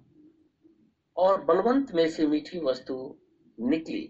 और 1.16 1.45
बलवंत 1.45 1.92
में 1.95 2.09
से 2.09 2.27
मीठी 2.27 2.59
वस्तु 2.59 3.18
निकली। 3.61 4.05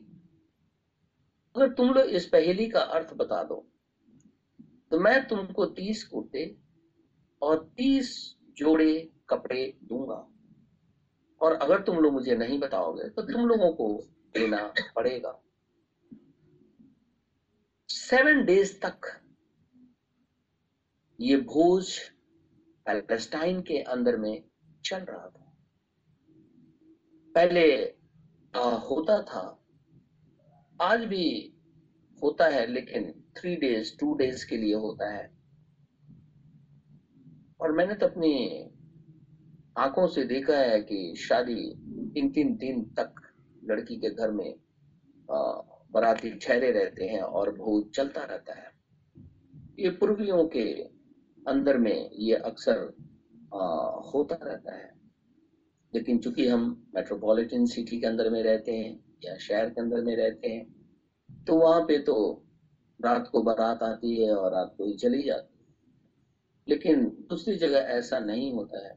अगर 1.57 1.73
तुम 1.73 1.89
लोग 1.89 2.07
इस 2.07 2.27
पहेली 2.27 2.69
का 2.69 2.81
अर्थ 2.81 3.15
बता 3.15 3.43
दो 3.45 3.67
तो 4.91 4.99
मैं 4.99 5.29
तुमको 5.29 5.67
तीस 5.67 6.05
कुर्ते 6.05 6.57
और 7.43 7.73
तीस 7.77 8.37
जोड़े 8.57 9.11
कपड़े 9.29 9.79
दूँगा। 9.83 10.29
और 11.41 11.53
अगर 11.53 11.81
तुम 11.81 11.97
लोग 11.97 12.13
मुझे 12.13 12.35
नहीं 12.35 12.59
बताओगे 12.59 13.09
तो 13.09 13.23
तुम 13.23 13.47
लोगों 13.47 13.73
को 13.73 14.03
देना 14.35 14.75
पड़ेगा। 14.97 15.43
सेवन 17.89 18.45
डेज़ 18.45 18.81
तक 18.81 19.23
ये 21.21 21.37
भोज 21.37 21.99
पैलेस्टाइन 22.87 23.61
के 23.61 23.79
अंदर 23.79 24.17
में 24.17 24.43
चल 24.85 24.99
रहा 24.99 25.27
था। 25.27 25.57
पहले 27.35 27.95
आ, 28.57 28.71
होता 28.71 29.23
था। 29.23 29.65
आज 30.81 31.05
भी 31.05 31.53
होता 32.23 32.49
है 32.49 32.67
लेकिन 32.67 33.25
थ्री 33.37 33.57
डेज़ 33.57 33.99
टू 33.99 34.15
डेज़ 34.15 34.47
के 34.47 34.57
लिए 34.57 34.75
होता 34.75 35.11
है। 35.11 35.42
और 37.63 37.73
मैंने 37.73 37.95
तो 37.95 38.07
अपनी 38.07 38.31
आँखों 39.79 40.07
से 40.07 40.23
देखा 40.25 40.55
है 40.55 40.79
कि 40.81 40.97
शादी 41.19 41.55
तीन 42.15 42.29
तीन 42.29 42.55
दिन 42.57 42.83
तक 42.99 43.21
लड़की 43.65 43.97
के 43.97 44.09
घर 44.11 44.31
में 44.31 44.53
बराती 45.29 46.31
ठहरे 46.37 46.71
रहते 46.71 47.05
हैं 47.05 47.21
और 47.21 47.51
भोज 47.51 47.85
चलता 47.95 48.23
रहता 48.23 48.55
है। 48.55 48.71
ये 49.79 49.91
पूर्वियों 49.91 50.45
के 50.47 50.65
अंदर 51.47 51.77
में 51.79 52.11
ये 52.21 52.35
अक्सर 52.43 52.83
होता 54.15 54.39
रहता 54.43 54.75
है। 54.75 54.91
लेकिन 55.93 56.19
चूँकि 56.19 56.49
हम 56.49 56.67
मेट्रोपॉलिटन 56.95 57.65
सिटी 57.67 57.99
के 57.99 58.07
अंदर 58.07 58.31
में 58.31 58.43
रहते 58.43 58.73
हैं 58.73 58.93
या 59.25 59.37
शहर 59.39 59.69
के 59.69 59.81
अंदर 59.81 60.01
में 60.01 60.15
रहते 60.17 60.49
हैं 60.49 60.65
तो 61.47 61.57
वहाँ 61.57 61.81
पे 61.81 61.99
तो 62.01 62.17
रात 63.01 63.29
को 63.33 63.43
बारात 63.43 63.83
आती 63.83 64.23
है 64.23 64.35
और 64.35 64.53
रात 64.53 64.75
को 64.79 64.85
ही 64.85 64.95
चली 64.97 65.23
जाती 65.23 65.47
है। 65.47 65.52
लेकिन 66.67 67.05
दूसरी 67.31 67.57
जगह 67.57 67.79
ऐसा 67.91 68.19
नहीं 68.19 68.53
होता 68.53 68.87
है। 68.87 68.95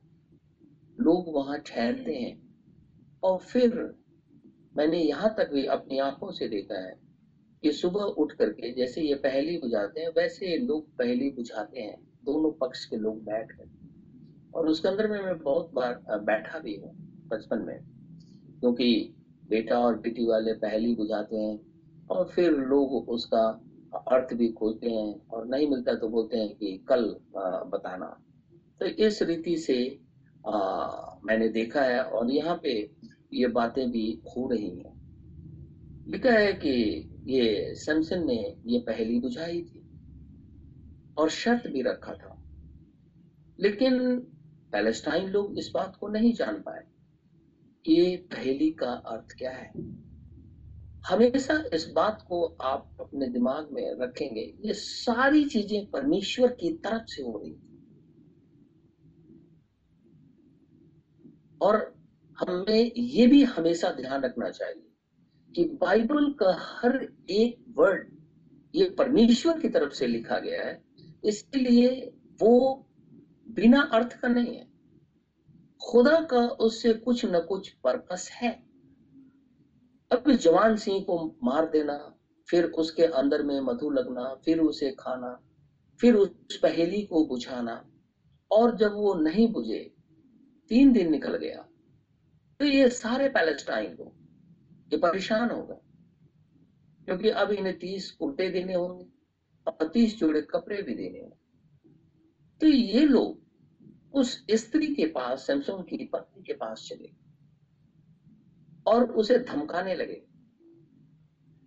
लोग 0.98 1.34
वहाँ 1.36 1.58
ठहरते 1.60 2.14
हैं 2.14 2.36
और 3.24 3.40
फिर 3.42 3.74
मैंने 4.78 5.00
यहाँ 5.00 5.34
तक 5.38 5.52
भी 5.54 5.66
अपनी 5.66 6.00
आँखों 6.00 6.32
से 6.32 6.48
देखा 6.48 6.80
है 6.80 6.94
कि 7.64 7.72
सुबह 7.72 8.02
उठ 8.02 8.32
करके 8.32 8.72
जैसे 8.74 9.02
ये 9.02 9.16
पहली 9.16 9.58
बुझाते 9.58 10.02
हैं, 10.02 10.10
वैसे 10.10 10.58
लोग 10.58 10.88
पहली 10.98 11.30
बुझाते 11.30 11.80
हैं। 11.80 11.98
दोनों 12.24 12.52
पक्ष 12.52 12.86
के 12.86 12.98
लोग 12.98 13.24
बैठ 13.24 13.52
कर। 13.52 13.70
और 14.54 14.68
उसके 14.68 14.88
अंदर 14.88 15.08
में 15.08 15.22
मैं 15.22 15.38
बहुत 15.38 15.72
बार 15.74 16.02
बैठा 16.20 16.60
भी 16.60 16.76
हूँ 16.76 16.92
बचपन 17.28 17.62
में, 17.62 17.78
क्योंकि 18.60 19.14
बेटा 19.50 19.80
और 19.80 20.00
बेटी 20.00 20.26
वाले 20.26 20.54
पहली 20.54 20.94
बुझाते 20.96 21.36
हैं 21.36 22.08
और 22.08 22.28
फिर 22.28 22.52
लोग 22.52 23.10
उसका 23.10 23.44
अर्थ 23.96 24.34
भी 24.34 24.48
खोजते 24.50 24.90
हैं 24.90 25.28
और 25.28 25.48
नहीं 25.48 25.68
मिलता 25.68 25.94
तो 25.94 26.10
बोलते 26.10 26.38
हैं 26.38 26.56
कि 26.56 26.86
कल 26.90 27.04
बताना। 27.68 28.08
तो 28.80 28.86
इस 28.86 29.22
रीति 29.22 29.58
से 29.58 30.00
आ, 30.48 30.58
मैंने 31.26 31.48
देखा 31.50 31.82
है 31.82 32.04
और 32.04 32.32
यहाँ 32.32 32.60
पे 32.64 32.92
ये 33.34 33.48
बातें 33.48 33.90
भी 33.92 34.22
हो 34.28 34.48
रही 34.50 34.70
हैं। 34.70 34.94
लिखा 36.08 36.32
है 36.32 36.54
कि 36.54 36.74
ये 37.28 37.76
सैमसन 37.76 38.26
ने 38.26 38.56
ये 38.66 38.80
पहली 38.80 39.20
बुझाई 39.20 39.62
थी 39.62 39.82
और 41.18 41.30
शर्त 41.30 41.68
भी 41.68 41.82
रखा 41.82 42.14
था। 42.14 42.32
लेकिन 43.60 44.20
पैलेस्टाइन 44.72 45.30
लोग 45.30 45.58
इस 45.60 45.72
बात 45.74 45.96
को 45.96 46.08
नहीं 46.08 46.34
जान 46.34 46.62
पाए। 46.62 46.84
ये 47.88 48.16
पहली 48.18 48.72
का 48.72 48.92
अर्थ 48.92 49.38
क्या 49.38 49.52
है? 49.52 49.72
हमेशा 51.10 51.64
इस 51.74 51.92
बात 51.96 52.26
को 52.28 52.44
आप 52.62 52.98
अपने 53.00 53.28
दिमाग 53.28 53.68
में 53.72 53.98
रखेंगे, 54.00 54.42
ये 54.66 54.74
सारी 54.74 55.44
चीज़ें 55.46 55.90
परमेश्वर 55.92 56.52
की 56.52 56.70
तरफ़ 56.78 57.06
से 57.06 57.24
हो 57.24 57.38
रही 57.38 57.52
और 61.62 61.96
हमें 62.40 62.92
ये 62.98 63.28
भी 63.28 63.44
हमेशा 63.44 63.92
ध्यान 63.92 64.22
रखना 64.22 64.50
चाहिए 64.50 64.92
कि 65.56 65.64
बाइबल 65.82 66.32
का 66.32 66.56
हर 66.62 66.96
एक 67.30 67.66
वर्ड 67.78 68.10
ये 68.76 68.90
परमेश्वर 68.90 69.60
की 69.60 69.70
तरफ़ 69.70 69.94
से 69.94 70.08
लिखा 70.08 70.40
गया 70.40 70.64
है 70.64 70.84
इसलिए 71.26 72.14
वो 72.42 72.86
बिना 73.50 73.82
अर्थ 73.94 74.20
का 74.20 74.28
नहीं 74.28 74.56
है। 74.56 74.68
खुदा 75.82 76.20
का 76.22 76.48
उससे 76.60 76.94
कुछ 76.94 77.26
न 77.26 77.40
कुछ 77.40 77.70
पर्पस 77.70 78.30
है। 78.34 78.52
अब 80.12 80.32
जवान 80.32 80.76
सिंह 80.76 81.00
को 81.02 81.36
मार 81.44 81.70
देना, 81.70 82.16
फिर 82.48 82.66
उसके 82.66 83.04
अंदर 83.04 83.44
में 83.44 83.60
मधु 83.60 83.90
लगना, 83.90 84.24
फिर 84.46 84.60
उसे 84.60 84.92
खाना, 84.92 85.40
फिर 86.00 86.16
उस 86.16 86.58
पहेली 86.58 87.02
को 87.02 87.26
बुझाना, 87.26 87.86
और 88.52 88.76
जब 88.76 88.94
वो 88.94 89.14
नहीं 89.14 89.52
बुझे, 89.52 89.80
तीन 90.72 90.94
दिन 90.94 91.12
निकल 91.12 91.38
गया। 91.38 91.62
तो 92.60 92.66
ये 92.66 92.90
सारे 92.90 93.30
पैलेस्टाइन 93.30 93.92
लोग, 93.92 94.14
ये 94.94 94.98
परेशान 94.98 95.50
हो 95.50 95.64
गए, 95.64 95.80
क्योंकि 97.06 97.30
अब 97.30 97.52
इन्हें 97.52 97.78
तीस 97.80 98.12
कुर्ते 98.12 98.50
देने 98.50 98.74
होंगे 98.74 99.06
और 99.68 99.88
तीस 99.88 100.18
जोड़े 100.20 100.42
कपड़े 100.42 100.82
भी 100.82 100.96
देने 100.96 101.20
होंगे। 101.20 101.44
तो 102.62 102.68
ये 102.68 103.06
लोग 103.06 103.44
उस 104.14 104.46
स्त्री 104.52 104.94
के 104.96 105.06
पास, 105.06 105.48
सैमसंग 105.48 105.84
की 105.84 106.06
पत्नी 106.06 106.44
के 106.44 106.54
पास 106.54 106.88
चले 106.90 107.25
और 108.88 109.12
उसे 109.12 109.38
धमकाने 109.38 109.96
लगे। 109.96 110.22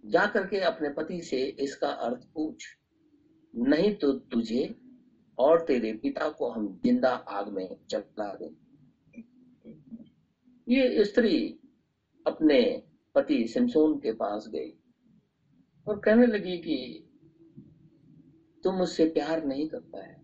जा 0.04 0.26
करके 0.26 0.60
अपने 0.60 0.88
पति 0.88 1.22
से 1.22 1.36
इसका 1.60 1.88
अर्थ 1.88 2.26
पूछ, 2.34 2.66
नहीं 3.54 3.92
तो 3.92 4.12
तुझे 4.12 4.74
और 5.38 5.60
तेरे 5.60 5.92
पिता 5.92 6.28
को 6.28 6.50
हम 6.50 6.80
ज़िंदा 6.84 7.10
आग 7.10 7.48
में 7.48 7.76
जला 7.90 8.32
देंगे 8.34 8.66
ये 10.66 11.04
स्त्री 11.04 11.58
अपने 12.26 12.82
पति 13.14 13.46
सिमसोन 13.46 13.96
के 13.96 14.12
पास 14.12 14.48
गई 14.48 14.72
और 15.86 15.98
कहने 15.98 16.26
लगी 16.26 16.56
कि, 16.58 17.04
तुम 18.64 18.74
मुझसे 18.74 19.04
प्यार 19.04 19.44
नहीं 19.44 19.66
करता 19.68 20.04
है। 20.04 20.16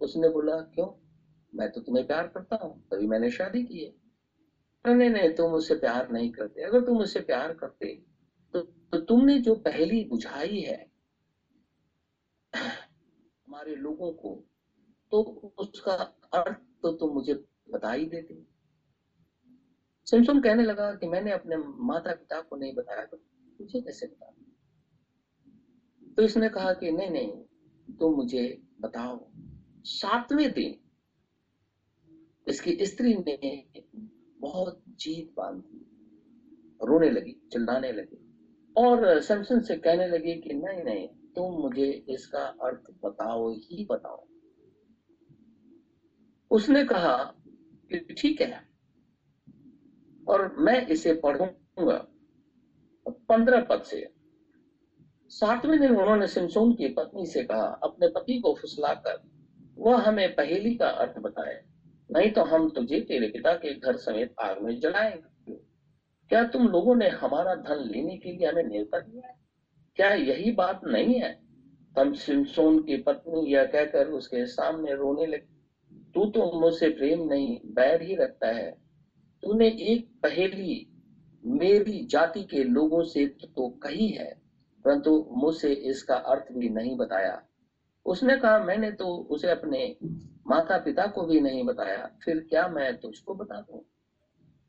उसने 0.00 0.28
बोला, 0.28 0.56
क्यों? 0.56 0.88
मैं 1.54 1.68
तो 1.70 1.80
तुम्हें 1.80 2.06
प्यार 2.06 2.26
करता 2.26 2.58
हूँ, 2.62 2.88
तभी 2.90 3.06
मैंने 3.06 3.30
शादी 3.30 3.62
की 3.62 3.84
है। 3.84 4.03
नहीं 4.84 5.10
नहीं 5.10 5.30
तुम 5.30 5.50
मुझसे 5.50 5.74
प्यार 5.74 6.08
नहीं 6.10 6.30
करते। 6.32 6.62
अगर 6.62 6.80
तुम 6.80 6.96
मुझसे 6.96 7.20
प्यार 7.20 7.52
करते 7.52 7.94
तो, 8.54 8.60
तो 8.60 8.98
तुमने 8.98 9.38
जो 9.38 9.54
पहली 9.54 10.04
बुझाई 10.04 10.60
है 10.60 10.90
हमारे 12.54 13.74
लोगों 13.74 14.12
को 14.12 14.44
तो 15.10 15.20
उसका 15.58 15.92
अर्थ 16.32 16.58
तो 16.82 16.92
तुम 16.92 17.10
मुझे 17.10 17.34
बता 17.70 17.92
ही 17.92 18.06
देते। 18.06 18.34
कहने 20.40 20.62
लगा 20.62 20.94
कि 20.94 21.06
मैंने 21.06 21.30
अपने 21.30 21.56
माता 21.56 22.12
पिता 22.12 22.40
को 22.40 22.56
नहीं 22.56 22.74
बताया 22.74 23.04
तो 23.04 23.16
तुझे 23.58 23.80
कैसे 23.80 24.06
बता 24.06 24.34
तो 26.16 26.22
इसने 26.22 26.48
कहा 26.48 26.72
कि 26.72 26.90
नहीं 26.90 27.10
नहीं 27.10 27.32
तुम 27.96 28.14
मुझे 28.14 28.62
बताओ। 28.80 29.30
सातवें 29.84 30.52
दिन 30.52 30.76
इसकी 32.48 32.86
स्त्री 32.86 33.14
ने 33.14 33.64
बहुत 34.44 34.82
जीत 34.88 35.32
बांधी 35.36 35.80
रोने 36.82 37.10
लगी, 37.10 37.32
चिल्लाने 37.52 37.92
लगी 37.92 38.18
और 38.76 39.20
सैमसन 39.20 39.60
से 39.60 39.76
कहने 39.76 40.06
लगी 40.08 40.34
कि 40.34 40.54
नहीं 40.54 40.84
नहीं, 40.84 41.08
तुम 41.08 41.52
मुझे 41.52 42.04
इसका 42.08 42.44
अर्थ 42.62 42.92
बताओ, 43.04 43.50
ही 43.50 43.86
बताओ। 43.90 44.26
उसने 46.50 46.84
कहा 46.84 47.16
कि 47.92 48.14
ठीक 48.18 48.40
है 48.40 48.60
और 50.28 50.56
मैं 50.58 50.86
इसे 50.86 51.12
पढ़ूँगा। 51.12 52.06
पंद्रह 53.08 53.60
पद 53.60 53.82
से। 53.82 54.08
सातवें 55.28 55.80
दिन 55.80 55.96
उन्होंने 55.96 56.26
सिमसोन 56.26 56.72
की 56.72 56.88
पत्नी 56.88 57.26
से 57.26 57.42
कहा, 57.44 57.66
अपने 57.82 58.08
पति 58.08 58.40
को 58.40 58.54
फुसलाकर, 58.54 59.22
वह 59.78 60.00
हमें 60.00 60.34
पहेली 60.34 60.74
का 60.74 60.88
अर्थ 60.88 61.18
बताए। 61.18 61.73
नहीं 62.10 62.30
तो 62.30 62.42
हम 62.42 62.68
तुझे 62.70 63.00
तेरे 63.00 63.28
पिता 63.28 63.52
के 63.54 63.74
घर 63.74 63.96
समेत 63.96 64.34
आग 64.40 64.62
में 64.62 64.80
जलाएँगे 64.80 65.54
क्या? 66.30 66.44
तुम 66.44 66.68
लोगों 66.68 66.94
ने 66.94 67.08
हमारा 67.08 67.54
धन 67.54 67.88
लेने 67.88 68.16
के 68.16 68.32
लिए 68.32 68.46
हमें 68.48 68.62
न्योता 68.62 68.98
दिया 68.98 69.34
क्या 69.96 70.14
यही 70.14 70.50
बात 70.52 70.80
नहीं 70.84 71.20
है? 71.20 71.32
तब 71.96 72.14
सिमसोन 72.14 72.78
की 72.78 72.96
पत्नी 72.96 73.52
यह 73.52 73.64
कहकर 73.64 74.08
उसके 74.08 74.46
सामने 74.46 74.94
रोने 74.94 75.26
लगी। 75.26 75.60
तू 76.14 76.26
तो 76.26 76.60
मुझसे 76.60 76.88
प्रेम 76.88 77.28
नहीं, 77.28 77.58
बैर 77.64 78.02
ही 78.02 78.14
रखता 78.14 78.48
है। 78.48 78.70
तूने 79.42 79.68
एक 79.68 80.08
पहेली 80.22 80.86
मेरी 81.44 82.06
जाति 82.06 82.42
के 82.42 82.64
लोगों 82.64 83.02
से 83.02 83.26
तो 83.26 83.68
कही 83.68 84.08
है, 84.08 84.34
परंतु 84.84 85.28
मुझसे 85.32 85.72
इसका 85.72 86.14
अर्थ 86.14 86.52
भी 86.52 86.68
नहीं 86.68 86.96
बताया। 86.96 87.42
उसने 88.06 88.36
कहा, 88.36 88.58
मैंने 88.58 88.90
तो 88.90 89.16
उसे 89.30 89.50
अपने 89.50 89.96
माता 90.46 90.78
पिता 90.78 91.06
को 91.06 91.22
भी 91.22 91.40
नहीं 91.40 91.64
बताया, 91.64 92.10
फिर 92.24 92.40
क्या 92.40 92.68
मैं 92.68 92.96
तुझको 92.96 93.34
बता 93.34 93.60
दू? 93.60 93.84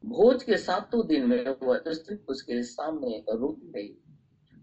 भोज 0.06 0.44
के 0.44 0.58
सातों 0.58 1.08
दिन 1.08 1.30
में 1.30 1.56
वह 1.64 1.84
स्त्री 1.88 2.18
उसके 2.30 2.64
सामने 2.64 3.26
रोती 3.30 3.72
गई 3.72 3.98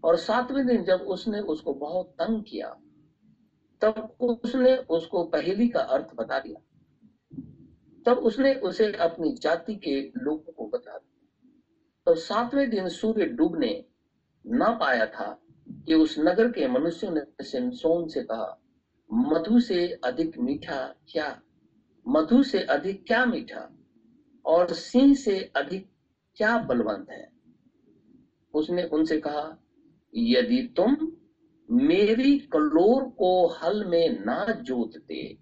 और 0.03 0.17
सातवें 0.17 0.65
दिन 0.65 0.83
जब 0.83 1.01
उसने 1.01 1.39
उसको 1.39 1.73
बहुत 1.73 2.05
तंग 2.05 2.43
किया, 2.43 2.67
तब 3.81 4.15
उसने 4.19 4.77
उसको 4.77 5.23
पहेली 5.23 5.67
का 5.67 5.79
अर्थ 5.79 6.07
बता 6.15 6.39
दिया। 6.39 6.59
तब 8.05 8.17
उसने 8.17 8.53
उसे 8.53 8.93
अपनी 8.93 9.33
जाति 9.33 9.75
के 9.75 10.11
लोगों 10.17 10.53
को 10.53 10.65
बता 10.67 10.97
दिया। 10.97 11.51
तो 12.05 12.15
सातवें 12.15 12.69
दिन 12.69 12.89
सूर्य 12.89 13.25
डूबने 13.25 13.85
ना 14.45 14.71
पाया 14.71 15.05
था 15.05 15.39
कि 15.69 15.93
उस 15.93 16.15
नगर 16.19 16.51
के 16.51 16.67
मनुष्यों 16.67 17.11
ने 17.11 17.21
सिमसोन 17.43 18.07
से 18.07 18.23
कहा 18.23 18.62
मधु 19.13 19.59
से 19.59 19.87
अधिक 19.87 20.39
मीठा 20.39 20.95
क्या? 21.11 21.41
मधु 22.07 22.43
से 22.43 22.59
अधिक 22.59 23.03
क्या 23.07 23.25
मीठा? 23.25 23.77
और 24.45 24.73
सिंह 24.73 25.15
से 25.15 25.51
अधिक 25.55 25.89
क्या 26.35 26.57
बलवंत 26.57 27.09
है? 27.09 27.31
उसने 28.53 28.83
उनसे 28.83 29.19
कहा, 29.19 29.57
यदि 30.15 30.73
तुम 30.77 30.97
मेरी 31.71 32.39
कलोर 32.39 33.03
को 33.03 33.47
हल 33.47 33.85
में 33.85 34.25
ना 34.25 34.45
जोतते 34.61 35.37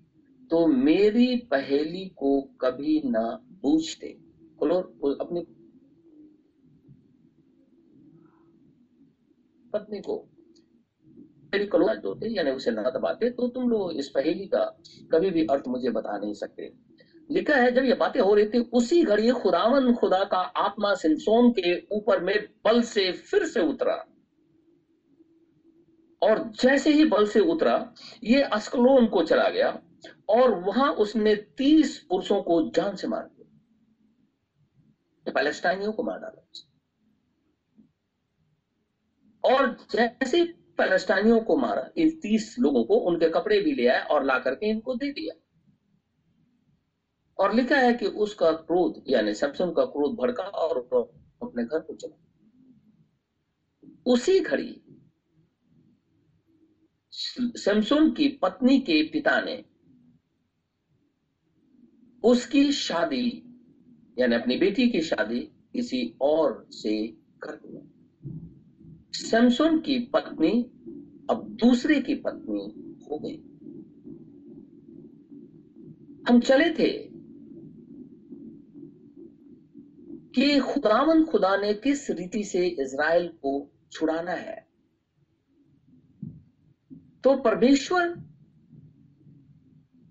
तो 0.50 0.68
मेरी 0.68 1.36
पहेली 1.36 2.10
को 2.10 2.42
कभी 2.42 3.02
ना 3.06 3.40
बूझते। 3.48 4.18
कलोर 4.60 5.18
अपनी 5.22 5.42
पत्नी 9.74 10.00
को 10.00 10.31
मेरी 11.54 11.66
कलोर 11.66 11.96
जोते 11.96 12.30
यानी 12.30 12.52
उसे 12.52 12.72
ना 12.72 12.90
दबाते 12.90 13.30
तो 13.30 13.48
तुम 13.48 13.70
लोग 13.70 13.94
इस 13.94 14.08
पहेली 14.08 14.46
का 14.46 14.78
कभी 15.12 15.32
भी 15.32 15.46
अर्थ 15.46 15.64
मुझे 15.68 15.90
बता 15.90 16.18
नहीं 16.18 16.34
सकते। 16.34 16.70
लिखा 17.32 17.56
है, 17.56 17.72
जब 17.72 17.84
ये 17.84 17.94
बातें 17.94 18.20
हो 18.20 18.34
रही 18.34 18.46
थी, 18.46 18.70
उसी 18.74 19.04
घड़ी 19.04 19.30
खुदावन 19.30 19.94
खुदा 19.94 20.24
का 20.24 20.38
आत्मा 20.38 20.94
सिंसोन 20.94 21.50
के 21.50 21.96
ऊपर 21.96 22.20
में 22.20 22.48
बल 22.66 22.82
से 22.82 23.12
फिर 23.12 23.46
से 23.46 23.60
उतरा। 23.60 24.06
और 26.22 26.52
जैसे 26.62 26.92
ही 26.92 27.06
बल 27.06 27.26
से 27.26 27.40
उतरा, 27.40 27.94
ये 28.24 28.42
अस्कलोन 28.42 29.08
को 29.08 29.24
चला 29.24 29.50
गया, 29.50 29.80
और 30.30 30.56
वहाँ 30.56 30.92
उसने 30.92 31.36
तीस 31.36 32.06
पुरुषों 32.10 32.42
को 32.42 32.70
जान 32.70 32.96
से 32.96 33.08
मार 33.08 33.24
दिया। 33.24 35.32
पैलेस्टाइनियों 35.32 35.92
को 35.92 36.04
मार 36.04 36.20
डाला। 36.20 36.44
और 39.44 39.78
जैसे 39.92 40.54
पैलेस्टाइनियों 40.82 41.40
को 41.42 41.58
मारा। 41.58 41.90
इन 41.98 42.10
तीस 42.10 42.56
लोगों 42.60 42.84
को 42.84 42.96
उनके 42.96 43.30
कपड़े 43.30 43.60
भी 43.62 43.74
ले 43.74 43.88
आया 43.88 44.04
और 44.04 44.24
ला 44.26 44.38
करके 44.40 44.70
इनको 44.70 44.96
दे 44.96 45.12
दिया। 45.12 45.34
और 47.40 47.54
लिखा 47.56 47.78
है 47.78 47.94
कि 47.94 48.06
उसका 48.06 48.52
क्रोध, 48.52 49.04
यानी 49.08 49.34
सैमसंग 49.34 49.76
का 49.76 49.86
क्रोध 49.86 50.16
भड़का 50.16 50.44
और 50.44 50.78
अपने 51.44 51.64
घर 51.64 51.80
को 51.80 51.96
चला। 51.96 52.18
उसी 54.06 54.40
घड़ी 54.40 54.82
सैमसंग 57.14 58.16
की 58.16 58.28
पत्नी 58.28 58.80
के 58.80 59.02
पिता 59.04 59.40
ने 59.42 59.64
उसकी 62.24 62.72
शादी, 62.72 63.28
यानी 64.20 64.36
अपनी 64.36 64.58
बेटी 64.58 64.90
की 64.90 65.02
शादी 65.02 65.40
किसी 65.74 66.18
और 66.22 66.66
से 66.72 67.08
कर 67.44 67.56
दिया 67.56 67.91
सैमसोन 69.14 69.80
की 69.80 70.00
पत्नी 70.00 70.62
अब 71.30 71.48
दूसरे 71.50 72.00
की 72.00 72.16
पत्नी 72.16 72.62
हो 73.06 73.18
गई। 73.18 73.38
हम 76.30 76.40
चले 76.40 76.70
थे 76.70 77.12
कि 80.36 80.60
खुदावन 80.60 81.24
खुदा 81.24 81.58
ने 81.58 81.74
किस 81.74 82.10
रीति 82.10 82.44
से 82.44 82.68
इज़राइल 82.68 83.28
को 83.28 83.72
छुड़ाना 83.92 84.32
है। 84.32 84.68
तो 87.24 87.36
परमेश्वर, 87.36 88.16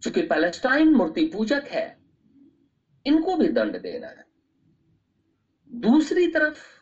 चूँकि 0.03 0.23
पैलेस्टाइन 0.23 0.95
मूर्ति 0.95 1.25
पूजक 1.25 1.63
है, 1.67 1.99
इनको 3.07 3.37
भी 3.37 3.49
दंड 3.49 3.83
देना 3.83 4.07
है। 4.07 4.25
दूसरी 5.73 6.27
तरफ़ 6.27 6.80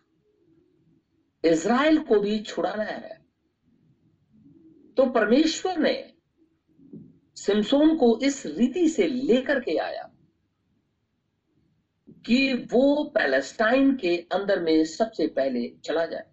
इज़राइल 1.49 1.99
को 1.99 2.20
भी 2.20 2.38
छुड़ाना 2.40 2.82
है। 2.82 3.26
तो 4.96 5.07
परमेश्वर 5.07 5.78
ने 5.78 6.12
सिमसोन 7.36 7.96
को 7.96 8.18
इस 8.18 8.46
रीति 8.46 8.88
से 8.88 9.07
लेकर 9.07 9.61
के 9.61 9.76
आया 9.76 10.12
कि 12.26 12.55
वो 12.55 13.05
पैलेस्टाइन 13.05 13.96
के 13.96 14.16
अंदर 14.16 14.62
में 14.62 14.84
सबसे 14.84 15.26
पहले 15.26 15.68
चला 15.84 16.07
जाए। 16.07 16.30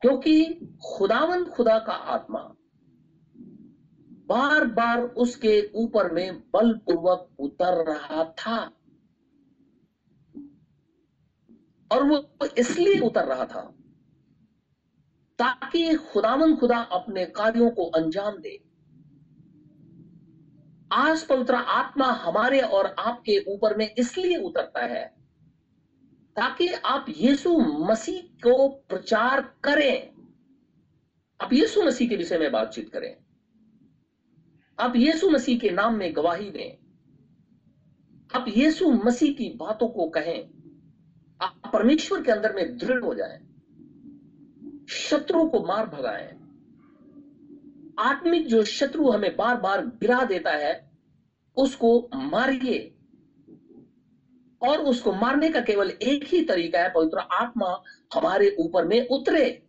क्योंकि 0.00 0.54
खुदावन 0.96 1.44
खुदा 1.44 1.78
का 1.78 1.92
आत्मा 1.92 2.54
बार 4.26 4.64
बार 4.64 5.02
उसके 5.02 5.70
ऊपर 5.74 6.12
में 6.12 6.40
बलपूर्वक 6.40 7.28
उतर 7.38 7.92
रहा 7.92 8.24
था। 8.24 8.70
और 11.94 12.02
वो 12.02 12.46
इसलिए 12.58 13.00
उतर 13.00 13.24
रहा 13.24 13.44
था 13.44 13.74
ताकि 15.38 15.94
खुदावन 15.94 16.56
खुदा 16.56 16.78
अपने 16.78 17.26
कार्यों 17.26 17.70
को 17.70 17.84
अंजाम 17.84 18.38
दे। 18.38 18.64
आज 20.92 21.26
पवित्र 21.26 21.54
आत्मा 21.54 22.06
हमारे 22.06 22.60
और 22.60 22.86
आपके 22.98 23.44
ऊपर 23.48 23.76
में 23.76 23.94
इसलिए 23.98 24.36
उतरता 24.36 24.80
है 24.80 25.04
ताकि 26.36 26.68
आप 26.68 27.06
यीशु 27.08 27.58
मसीह 27.58 28.20
को 28.20 28.68
प्रचार 28.68 29.40
करें। 29.64 30.10
आप 31.40 31.52
यीशु 31.52 31.82
मसीह 31.82 32.08
के 32.08 32.16
विषय 32.16 32.38
में 32.38 32.52
बातचीत 32.52 32.92
करें। 32.92 33.16
आप 34.78 34.96
यीशु 34.96 35.30
मसीह 35.30 35.58
के 35.58 35.70
नाम 35.70 35.94
में 35.94 36.16
गवाही 36.16 36.50
दें। 36.50 36.70
आप 38.34 38.44
यीशु 38.48 38.90
मसीह 38.90 39.32
की 39.32 39.48
बातों 39.56 39.88
को 39.88 40.08
कहें। 40.08 40.63
परमेश्वर 41.72 42.22
के 42.22 42.32
अंदर 42.32 42.52
में 42.52 42.78
दृढ़ 42.78 43.04
हो 43.04 43.14
जाए 43.14 43.44
शत्रु 44.88 45.48
को 45.48 45.66
मार 45.66 45.86
भगाए। 45.86 46.40
आत्मिक 47.98 48.46
जो 48.46 48.64
शत्रु 48.64 49.10
हमें 49.10 49.36
बार 49.36 49.60
बार 49.60 49.86
गिरा 49.86 50.24
देता 50.24 50.50
है, 50.50 50.90
उसको 51.56 52.08
मारिए। 52.14 52.90
और 54.68 54.78
उसको 54.78 55.12
मारने 55.12 55.50
का 55.50 55.60
केवल 55.60 55.90
एक 55.90 56.24
ही 56.24 56.44
तरीका 56.44 56.78
है, 56.78 56.92
पवित्र 56.94 57.18
आत्मा 57.18 57.82
हमारे 58.14 58.56
ऊपर 58.60 58.84
में 58.84 59.08
उतरे। 59.08 59.68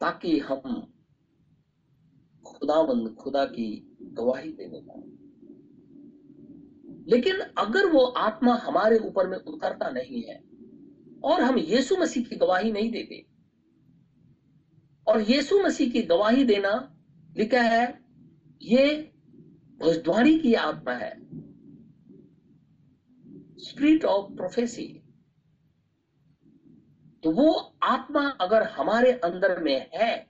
ताकि 0.00 0.38
हम 0.38 0.92
खुदाबंद 2.46 3.14
खुदा 3.14 3.44
की 3.44 3.96
गवाही 4.02 4.52
देने 4.52 4.80
पाए। 4.80 5.15
लेकिन 7.06 7.40
अगर 7.58 7.86
वो 7.86 8.04
आत्मा 8.04 8.54
हमारे 8.54 8.98
ऊपर 8.98 9.26
में 9.26 9.38
उतरता 9.38 9.90
नहीं 9.90 10.22
है, 10.22 10.42
और 11.24 11.40
हम 11.40 11.58
यीशु 11.58 11.96
मसीह 11.96 12.24
की 12.24 12.36
गवाही 12.36 12.72
नहीं 12.72 12.90
देते, 12.90 13.26
और 15.06 15.20
यीशु 15.20 15.58
मसीह 15.58 15.90
की 15.90 16.02
गवाही 16.02 16.44
देना 16.44 16.98
लिखा 17.36 17.60
है, 17.60 18.00
ये 18.62 19.12
भविष्यवाणी 19.80 20.38
की 20.38 20.54
आत्मा 20.54 20.92
है। 20.92 21.14
स्प्रिट 23.58 24.04
ऑफ़ 24.04 24.32
प्रोफेसी 24.32 25.02
तो 27.24 27.30
वो 27.30 27.52
आत्मा 27.82 28.28
अगर 28.40 28.62
हमारे 28.62 29.12
अंदर 29.12 29.62
में 29.62 29.90
है, 29.94 30.26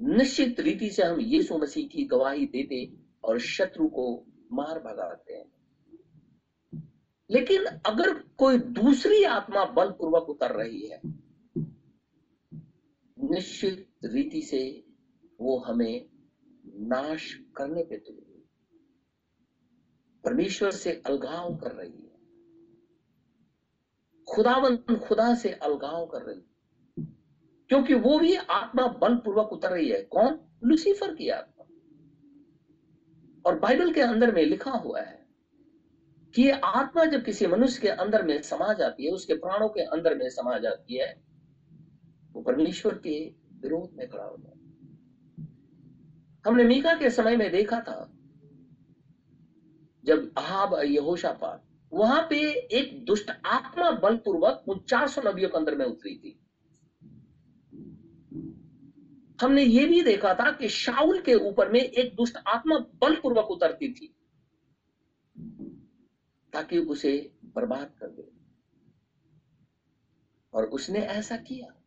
निश्चित 0.00 0.60
रीति 0.60 0.90
से 0.90 1.02
हम 1.02 1.20
यीशु 1.20 1.58
मसीह 1.58 1.88
की 1.88 2.04
गवाही 2.04 2.46
देते 2.46 2.96
और 3.24 3.38
शत्रु 3.38 3.88
को 3.88 4.27
मार 4.52 4.78
भगाते 4.78 5.34
हैं। 5.34 5.52
लेकिन 7.30 7.64
अगर 7.64 8.18
कोई 8.18 8.58
दूसरी 8.58 9.24
आत्मा 9.24 9.64
बलपूर्वक 9.64 10.22
उतर 10.22 10.52
रही 10.52 10.86
है, 10.86 11.00
निश्चित 13.18 13.90
रीति 14.04 14.42
से 14.42 14.84
वो 15.40 15.58
हमें 15.58 16.06
नाश 16.66 17.34
करने 17.56 17.82
पे 17.82 17.96
तुली 17.96 18.48
परमेश्वर 20.24 20.70
से 20.70 21.02
अलगाव 21.06 21.56
कर 21.56 21.72
रही 21.72 21.92
है। 21.92 22.08
खुदावंत 24.28 24.84
खुदा 25.08 25.34
से 25.34 25.52
अलगाव 25.52 26.06
कर 26.06 26.22
रही 26.22 26.40
है। 26.40 26.48
क्योंकि 27.68 27.94
वो 27.94 28.18
भी 28.18 28.34
आत्मा 28.34 28.86
बलपूर्वक 28.86 29.52
उतर 29.52 29.70
रही 29.70 29.88
है। 29.88 30.02
कौन? 30.02 30.40
लुसीफर 30.64 31.14
की 31.14 31.28
आत्मा। 31.28 31.57
और 33.48 33.58
बाइबल 33.58 33.92
के 33.92 34.00
अंदर 34.00 34.34
में 34.34 34.44
लिखा 34.44 34.70
हुआ 34.70 35.00
है 35.00 35.26
कि 36.34 36.42
ये 36.42 36.50
आत्मा 36.50 37.04
जब 37.04 37.24
किसी 37.24 37.46
मनुष्य 37.46 37.80
के 37.82 37.88
अंदर 37.88 38.22
में 38.22 38.42
समा 38.42 38.72
जाती 38.72 39.04
है, 39.04 39.10
उसके 39.10 39.34
प्राणों 39.34 39.68
के 39.68 39.80
अंदर 39.80 40.14
में 40.14 40.28
समा 40.28 40.58
जाती 40.58 40.94
है, 40.94 41.22
वो 42.32 42.42
परमेश्वर 42.42 42.94
के 42.94 43.26
विरोध 43.62 43.96
में 43.96 44.08
खड़ा 44.08 44.24
है। 44.24 44.58
हमने 46.46 46.64
मीका 46.64 46.94
के 46.94 47.10
समय 47.10 47.36
में 47.36 47.50
देखा 47.50 47.80
था, 47.80 48.14
जब 50.04 50.32
अहाब 50.38 50.80
यहोशापात, 50.84 51.64
वहाँ 51.92 52.26
पे 52.30 52.40
एक 52.50 53.04
दुष्ट 53.04 53.30
आत्मा 53.46 53.90
बलपूर्वक 53.90 54.64
उन 54.68 54.78
चार 54.78 55.08
सौ 55.08 55.22
नबियों 55.22 55.48
के 55.48 55.56
अंदर 55.56 55.74
में 55.74 55.86
उतरी 55.86 56.18
थी। 56.18 56.47
हमने 59.42 59.62
ये 59.62 59.86
भी 59.86 60.02
देखा 60.02 60.34
था 60.34 60.52
कि 60.52 60.68
शाउल 60.68 61.22
के 61.22 61.34
ऊपर 61.34 61.72
में 61.72 61.80
एक 61.80 62.14
दुष्ट 62.14 62.36
आत्मा 62.36 62.78
बलपूर्वक 62.78 63.44
उतरती 63.44 63.92
थी, 63.92 64.14
ताकि 66.52 66.78
उसे 66.78 67.34
बर्बाद 67.44 67.94
कर 67.98 68.06
दे। 68.06 68.32
और 70.52 70.64
उसने 70.64 70.98
ऐसा 70.98 71.36
किया। 71.36 71.82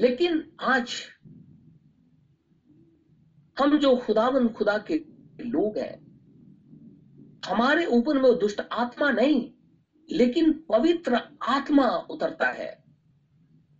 लेकिन 0.00 0.56
आज 0.60 1.02
हम 3.58 3.78
जो 3.78 3.96
खुदावन 3.96 4.48
खुदा 4.48 4.78
के 4.78 4.94
लोग 5.44 5.78
हैं, 5.78 6.08
हमारे 7.46 7.86
ऊपर 7.86 8.22
में 8.22 8.38
दुष्ट 8.38 8.60
आत्मा 8.60 9.10
नहीं, 9.10 9.52
लेकिन 10.12 10.52
पवित्र 10.52 11.38
आत्मा 11.42 11.88
उतरता 12.10 12.46
है। 12.46 12.87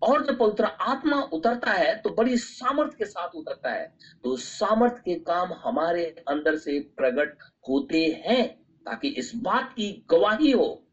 और 0.02 0.26
जब 0.26 0.38
पवित्र 0.38 0.64
आत्मा 0.64 1.22
उतरता 1.22 1.70
है 1.70 2.02
तो 2.02 2.10
बड़ी 2.10 2.36
सामर्थ 2.36 2.94
के 2.94 3.04
साथ 3.04 3.28
उतरता 3.28 3.70
है। 3.70 3.96
तो 4.24 4.36
सामर्थ 4.36 4.98
के 4.98 5.14
काम 5.14 5.52
हमारे 5.52 6.04
अंदर 6.04 6.56
से 6.56 6.80
प्रकट 6.80 7.38
होते 7.68 8.22
हैं, 8.26 8.62
ताकि 8.62 9.08
इस 9.08 9.32
बात 9.36 9.72
की 9.72 10.06
गवाही 10.10 10.50
हो, 10.50 10.86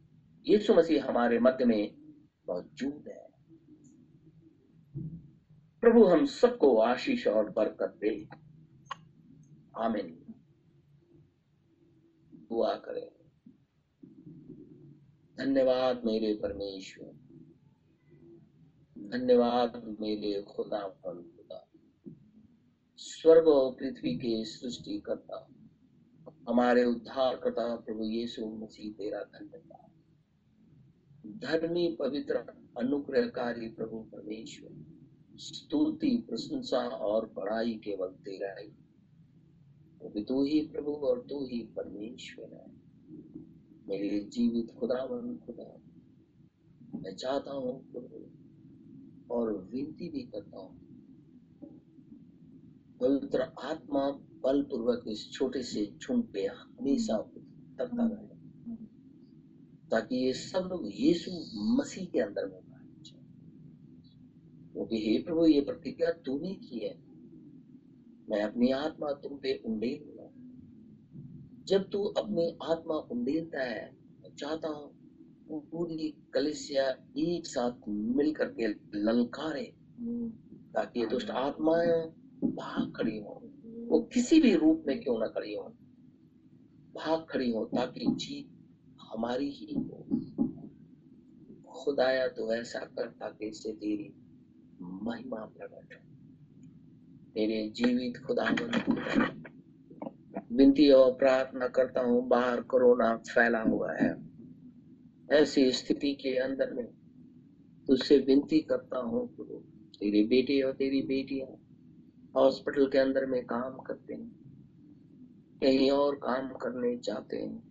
यीशु 0.47 0.74
मसीह 0.74 1.10
हमारे 1.10 1.39
मध्य 1.39 1.66
में 1.66 1.95
मौजूद 2.49 3.03
है। 3.08 3.26
प्रभु, 5.82 6.03
हम 6.03 6.26
सबको 6.26 6.78
आशीष 6.78 7.28
और 7.28 7.49
बरकत 7.49 7.97
दे। 8.01 8.28
आमीन। 9.78 10.34
दुआ 12.34 12.76
करें। 12.76 13.12
धन्यवाद 15.38 16.01
मेरे 16.06 16.34
परमेश्वर। 16.34 17.24
धन्यवाद 19.06 19.97
मेरे 20.01 20.41
खुदा 20.41 20.89
खुदा। 20.89 21.72
स्वर्ग 22.97 23.47
और 23.47 23.74
पृथ्वी 23.74 24.16
के 24.16 24.45
सृष्टि 24.45 24.99
करता 24.99 25.47
हमारे 26.49 26.86
उद्धार 26.86 27.36
करता 27.36 27.76
प्रभु 27.76 28.03
यीशु 28.03 28.45
मसीह, 28.45 28.93
तेरा 28.93 29.24
धन्यवाद। 29.24 29.91
धर्मी, 31.39 31.95
पवित्र, 31.99 32.36
अनुग्रहकारी 32.78 33.70
प्रभु 33.70 33.97
परमेश्वर, 33.99 34.86
स्तुति, 35.36 36.26
प्रशंसा 36.30 36.88
और 36.88 37.30
बड़ाई 37.30 37.74
केवल 37.74 38.08
तेरा 38.08 38.62
ही। 38.62 38.68
क्योंकि 39.99 40.24
तू 40.24 40.43
ही 40.43 40.68
प्रभु 40.68 40.91
और 40.91 41.22
तू 41.22 41.45
ही 41.45 41.60
परमेश्वर 41.60 42.53
है। 42.53 42.72
मेरे 43.88 44.20
जीवित 44.20 44.72
खुदा 44.72 45.08
खुदा, 45.45 45.82
मैं 46.99 47.16
चाहता 47.16 47.51
हूँ 47.51 47.91
प्रभु 47.91 48.44
और 49.32 49.69
विनती 49.73 50.09
भी 50.09 50.21
करता 50.21 50.59
हूँ। 50.59 50.80
पवित्र 53.01 53.41
आत्मा 53.41 54.09
बलपूर्वक 54.11 55.03
इस 55.07 55.32
छोटे 55.32 55.61
से 55.61 55.93
झुंड 56.01 56.23
पे 56.34 56.45
हमेशा 56.45 57.15
उतरता 57.17 58.05
रहे। 58.05 58.28
ताकि 59.91 60.15
ये 60.15 60.34
सब 60.34 60.67
लोग 60.71 60.88
यीशु 60.88 61.32
मसीह 61.76 62.05
के 62.05 62.19
अंदर 62.19 62.45
में 62.45 62.61
क्योंकि 64.73 64.97
हे 64.97 65.19
प्रभु, 65.19 65.45
ये 65.45 65.61
प्रतिज्ञा 65.61 66.09
तूने 66.09 66.55
की 66.55 66.80
है। 66.80 66.95
मैं 68.30 68.43
अपनी 68.43 68.71
आत्मा 68.71 69.11
तुम 69.11 69.38
पे 69.38 69.61
उंडेलूँगा। 69.65 70.30
जब 71.65 71.89
तू 71.89 72.03
अपनी 72.03 72.57
आत्मा 72.63 72.95
उंडेलता 72.95 73.61
है, 73.61 73.91
मैं 73.93 74.36
चाहता 74.36 74.67
हूँ 74.67 74.94
पूरी 75.51 76.13
कलिसिया 76.33 76.89
एक 77.17 77.45
साथ 77.45 77.71
मिल 77.89 78.33
करके 78.33 78.67
ललकारे, 78.99 79.73
ताकि 80.73 80.99
ये 80.99 81.05
दुष्ट 81.05 81.29
आत्माएँ 81.29 82.03
भाग 82.43 82.93
खड़ी 82.95 83.17
हो। 83.17 83.41
वो 83.87 83.99
किसी 84.13 84.39
भी 84.39 84.55
रूप 84.55 84.83
में 84.87 84.99
क्यों 84.99 85.19
ना 85.19 85.27
खड़ी 85.27 85.53
हो? 85.53 85.63
भाग 86.95 87.25
खड़ी 87.29 87.51
हो 87.51 87.65
ताकि 87.65 88.05
जीत 88.05 88.49
हमारी 89.13 89.49
ही 89.49 89.73
हो। 89.73 90.05
खुदाया 91.73 92.27
तो 92.27 92.53
ऐसा 92.53 92.79
कर 92.79 93.07
ताकि 93.07 93.45
इससे 93.45 93.71
तेरी 93.73 94.13
महिमा 94.81 95.45
प्रकट 95.45 95.95
हो। 95.95 96.01
मेरे 97.37 97.69
जीवित 97.69 98.17
खुदा 98.17 98.55
विनती 100.51 100.91
और 100.91 101.11
प्रार्थना 101.11 101.67
करता 101.67 102.01
हूँ, 102.01 102.27
बाहर 102.27 102.61
कोरोना 102.61 103.15
फैला 103.17 103.61
हुआ 103.61 103.93
है। 103.93 104.34
ऐसी 105.30 105.71
स्थिति 105.71 106.13
के 106.13 106.36
अंदर 106.38 106.73
में 106.73 106.86
तुझसे 107.88 108.17
विनती 108.17 108.59
करता 108.59 108.99
हूँ 108.99 109.28
प्रभु, 109.36 109.57
तेरे 109.99 110.23
बेटे 110.23 110.61
और 110.61 110.73
तेरी 110.73 111.01
बेटियाँ 111.01 111.47
हॉस्पिटल 112.36 112.86
के 112.86 112.97
अंदर 112.97 113.26
में 113.26 113.45
काम 113.45 113.78
करते 113.78 114.13
हैं, 114.13 114.30
कहीं 115.61 115.91
और 115.91 116.15
काम 116.15 116.49
करने 116.49 116.95
जाते 116.97 117.38
हैं, 117.38 117.63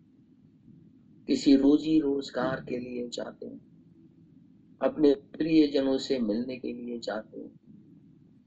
किसी 1.28 1.56
रोजी 1.56 1.98
रोज़गार 2.00 2.64
के 2.68 2.78
लिए 2.78 3.08
जाते 3.08 3.46
हैं, 3.46 3.60
अपने 4.80 5.14
प्रियजनों 5.14 5.98
से 5.98 6.18
मिलने 6.18 6.56
के 6.56 6.72
लिए 6.72 6.98
जाते 6.98 7.40
हैं, 7.40 7.50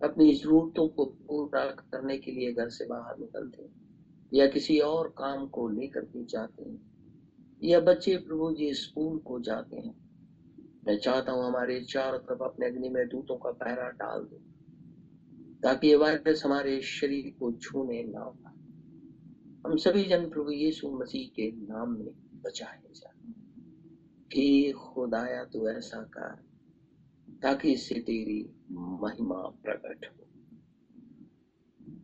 अपनी 0.02 0.34
जरूरतों 0.34 0.88
को 0.88 1.06
पूरा 1.06 1.66
करने 1.66 2.18
के 2.18 2.32
लिए 2.32 2.54
घर 2.54 2.70
से 2.70 2.86
बाहर 2.86 3.18
निकलते 3.20 3.64
हैं 3.64 3.72
या 4.34 4.48
किसी 4.48 4.80
और 4.80 5.08
काम 5.08 5.48
को 5.48 5.68
लेकर 5.70 6.06
के 6.06 6.26
जाते 6.26 6.64
हैं। 6.64 6.97
या 7.64 7.80
बच्चे 7.80 8.18
प्रभु 8.18 8.54
जी 8.54 8.74
स्कूल 8.74 9.20
को 9.20 9.40
जाते 9.40 9.76
हैं। 9.76 9.96
मैं 10.88 10.98
चाहता 10.98 11.32
हूँ 11.32 11.46
हमारे 11.46 11.82
चारों 11.82 12.20
तरफ़ 12.20 12.44
अपने 12.44 12.66
अग्नि 12.66 12.90
में 12.90 13.08
दूतों 13.08 13.38
का 13.38 13.52
पहरा 13.52 13.90
डाल 13.90 14.20
दो, 14.22 14.42
ताकि 15.64 15.88
ये 15.88 15.96
वायरस 15.96 16.46
हमारे 16.46 16.82
शरीर 16.82 17.36
को 17.40 17.52
छूने 17.52 18.04
ना 18.04 18.20
पाए। 18.20 18.54
हम 19.66 19.78
सभी 19.78 20.04
जन 20.04 20.30
प्रभु 20.30 20.52
यीशु 20.52 20.92
मसीह 20.92 21.28
के 21.36 21.52
नाम 21.52 21.90
में 21.90 22.42
बचाए 22.42 22.80
जाए। 22.96 23.34
कि 24.34 24.72
खुदाया 24.72 25.44
तो 25.44 25.70
ऐसा 25.70 26.04
कर, 26.04 26.44
ताकि 27.42 27.72
इससे 27.72 27.96
तेरी 27.96 28.50
महिमा 28.72 29.36
प्रकट 29.36 30.06
हो। 30.06 30.28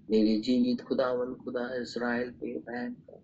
मेरे 0.10 0.40
जीवित 0.40 0.82
खुदावन 0.82 1.34
खुदा 1.34 1.76
इसराइल 1.82 2.32
पे 2.32 2.60
बैन 2.60 2.94
कर 2.94 3.23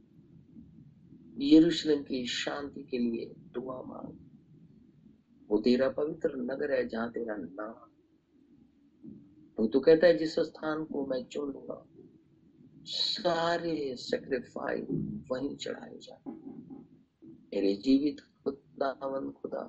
यरूशलेम 1.39 2.01
की 2.03 2.25
शांति 2.27 2.83
के 2.83 2.97
लिए 2.97 3.25
दुआ 3.53 3.81
मांग। 3.81 4.17
वो 5.49 5.57
तेरा 5.59 5.89
पवित्र 5.89 6.35
नगर 6.35 6.71
है 6.71 6.87
जहाँ 6.87 7.09
तेरा 7.11 7.35
नाम 7.35 7.87
वो 9.57 9.67
तो 9.67 9.79
कहता 9.79 10.07
है, 10.07 10.17
जिस 10.17 10.35
स्थान 10.39 10.83
को 10.83 11.05
मैं 11.05 11.23
चुन 11.23 11.51
लूँगा 11.51 11.85
सारे 12.85 13.95
सेक्रीफाइस 13.95 14.87
वहीं 15.31 15.55
चढ़ाए 15.55 15.97
जाए 15.97 16.31
मेरे 17.53 17.73
जीवित 17.75 18.19
खुदावन 18.43 19.29
खुदा, 19.31 19.63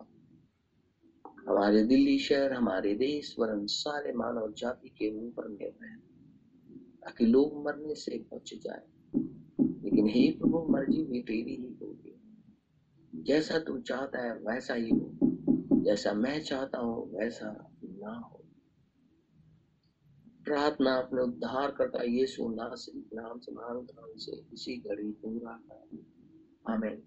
हमारे 1.48 1.82
दिल्ली 1.84 2.18
शहर, 2.18 2.52
हमारे 2.52 2.94
देश, 2.94 3.34
वरन 3.38 3.66
सारे 3.66 4.12
मानव 4.12 4.52
जाति 4.52 4.88
के 4.88 5.10
ऊपर 5.18 5.48
निर्भय 5.48 5.96
ताकि 7.02 7.26
लोग 7.26 7.64
मरने 7.64 7.94
से 7.94 8.18
बच 8.32 8.54
जाए। 8.54 8.86
लेकिन 9.82 10.08
हे 10.08 10.30
प्रभु 10.30 10.66
मर्ज़ी 10.70 11.04
भी 11.04 11.20
तेरी 11.20 11.54
ही 11.54 11.78
होगी। 11.82 12.16
जैसा 13.14 13.58
तू 13.58 13.78
चाहता 13.78 14.18
है, 14.22 14.32
वैसा 14.32 14.74
ही 14.74 14.90
हो। 14.90 15.10
जैसा 15.80 16.12
मैं 16.12 16.40
चाहता 16.40 16.78
हूँ, 16.78 17.18
वैसा 17.18 17.70
ना 17.84 18.14
हो। 18.14 18.40
प्रार्थना 20.44 20.94
अपने 20.94 21.22
उद्धार 21.22 21.70
करता 21.70 22.02
ये 22.02 22.20
यीशु 22.20 22.48
नासिक 22.48 23.10
नाम 23.14 23.38
से 23.38 23.52
से, 24.18 24.36
इसी 24.52 24.76
घड़ी 24.76 25.10
पूरा 25.10 25.60
कर 26.68 27.02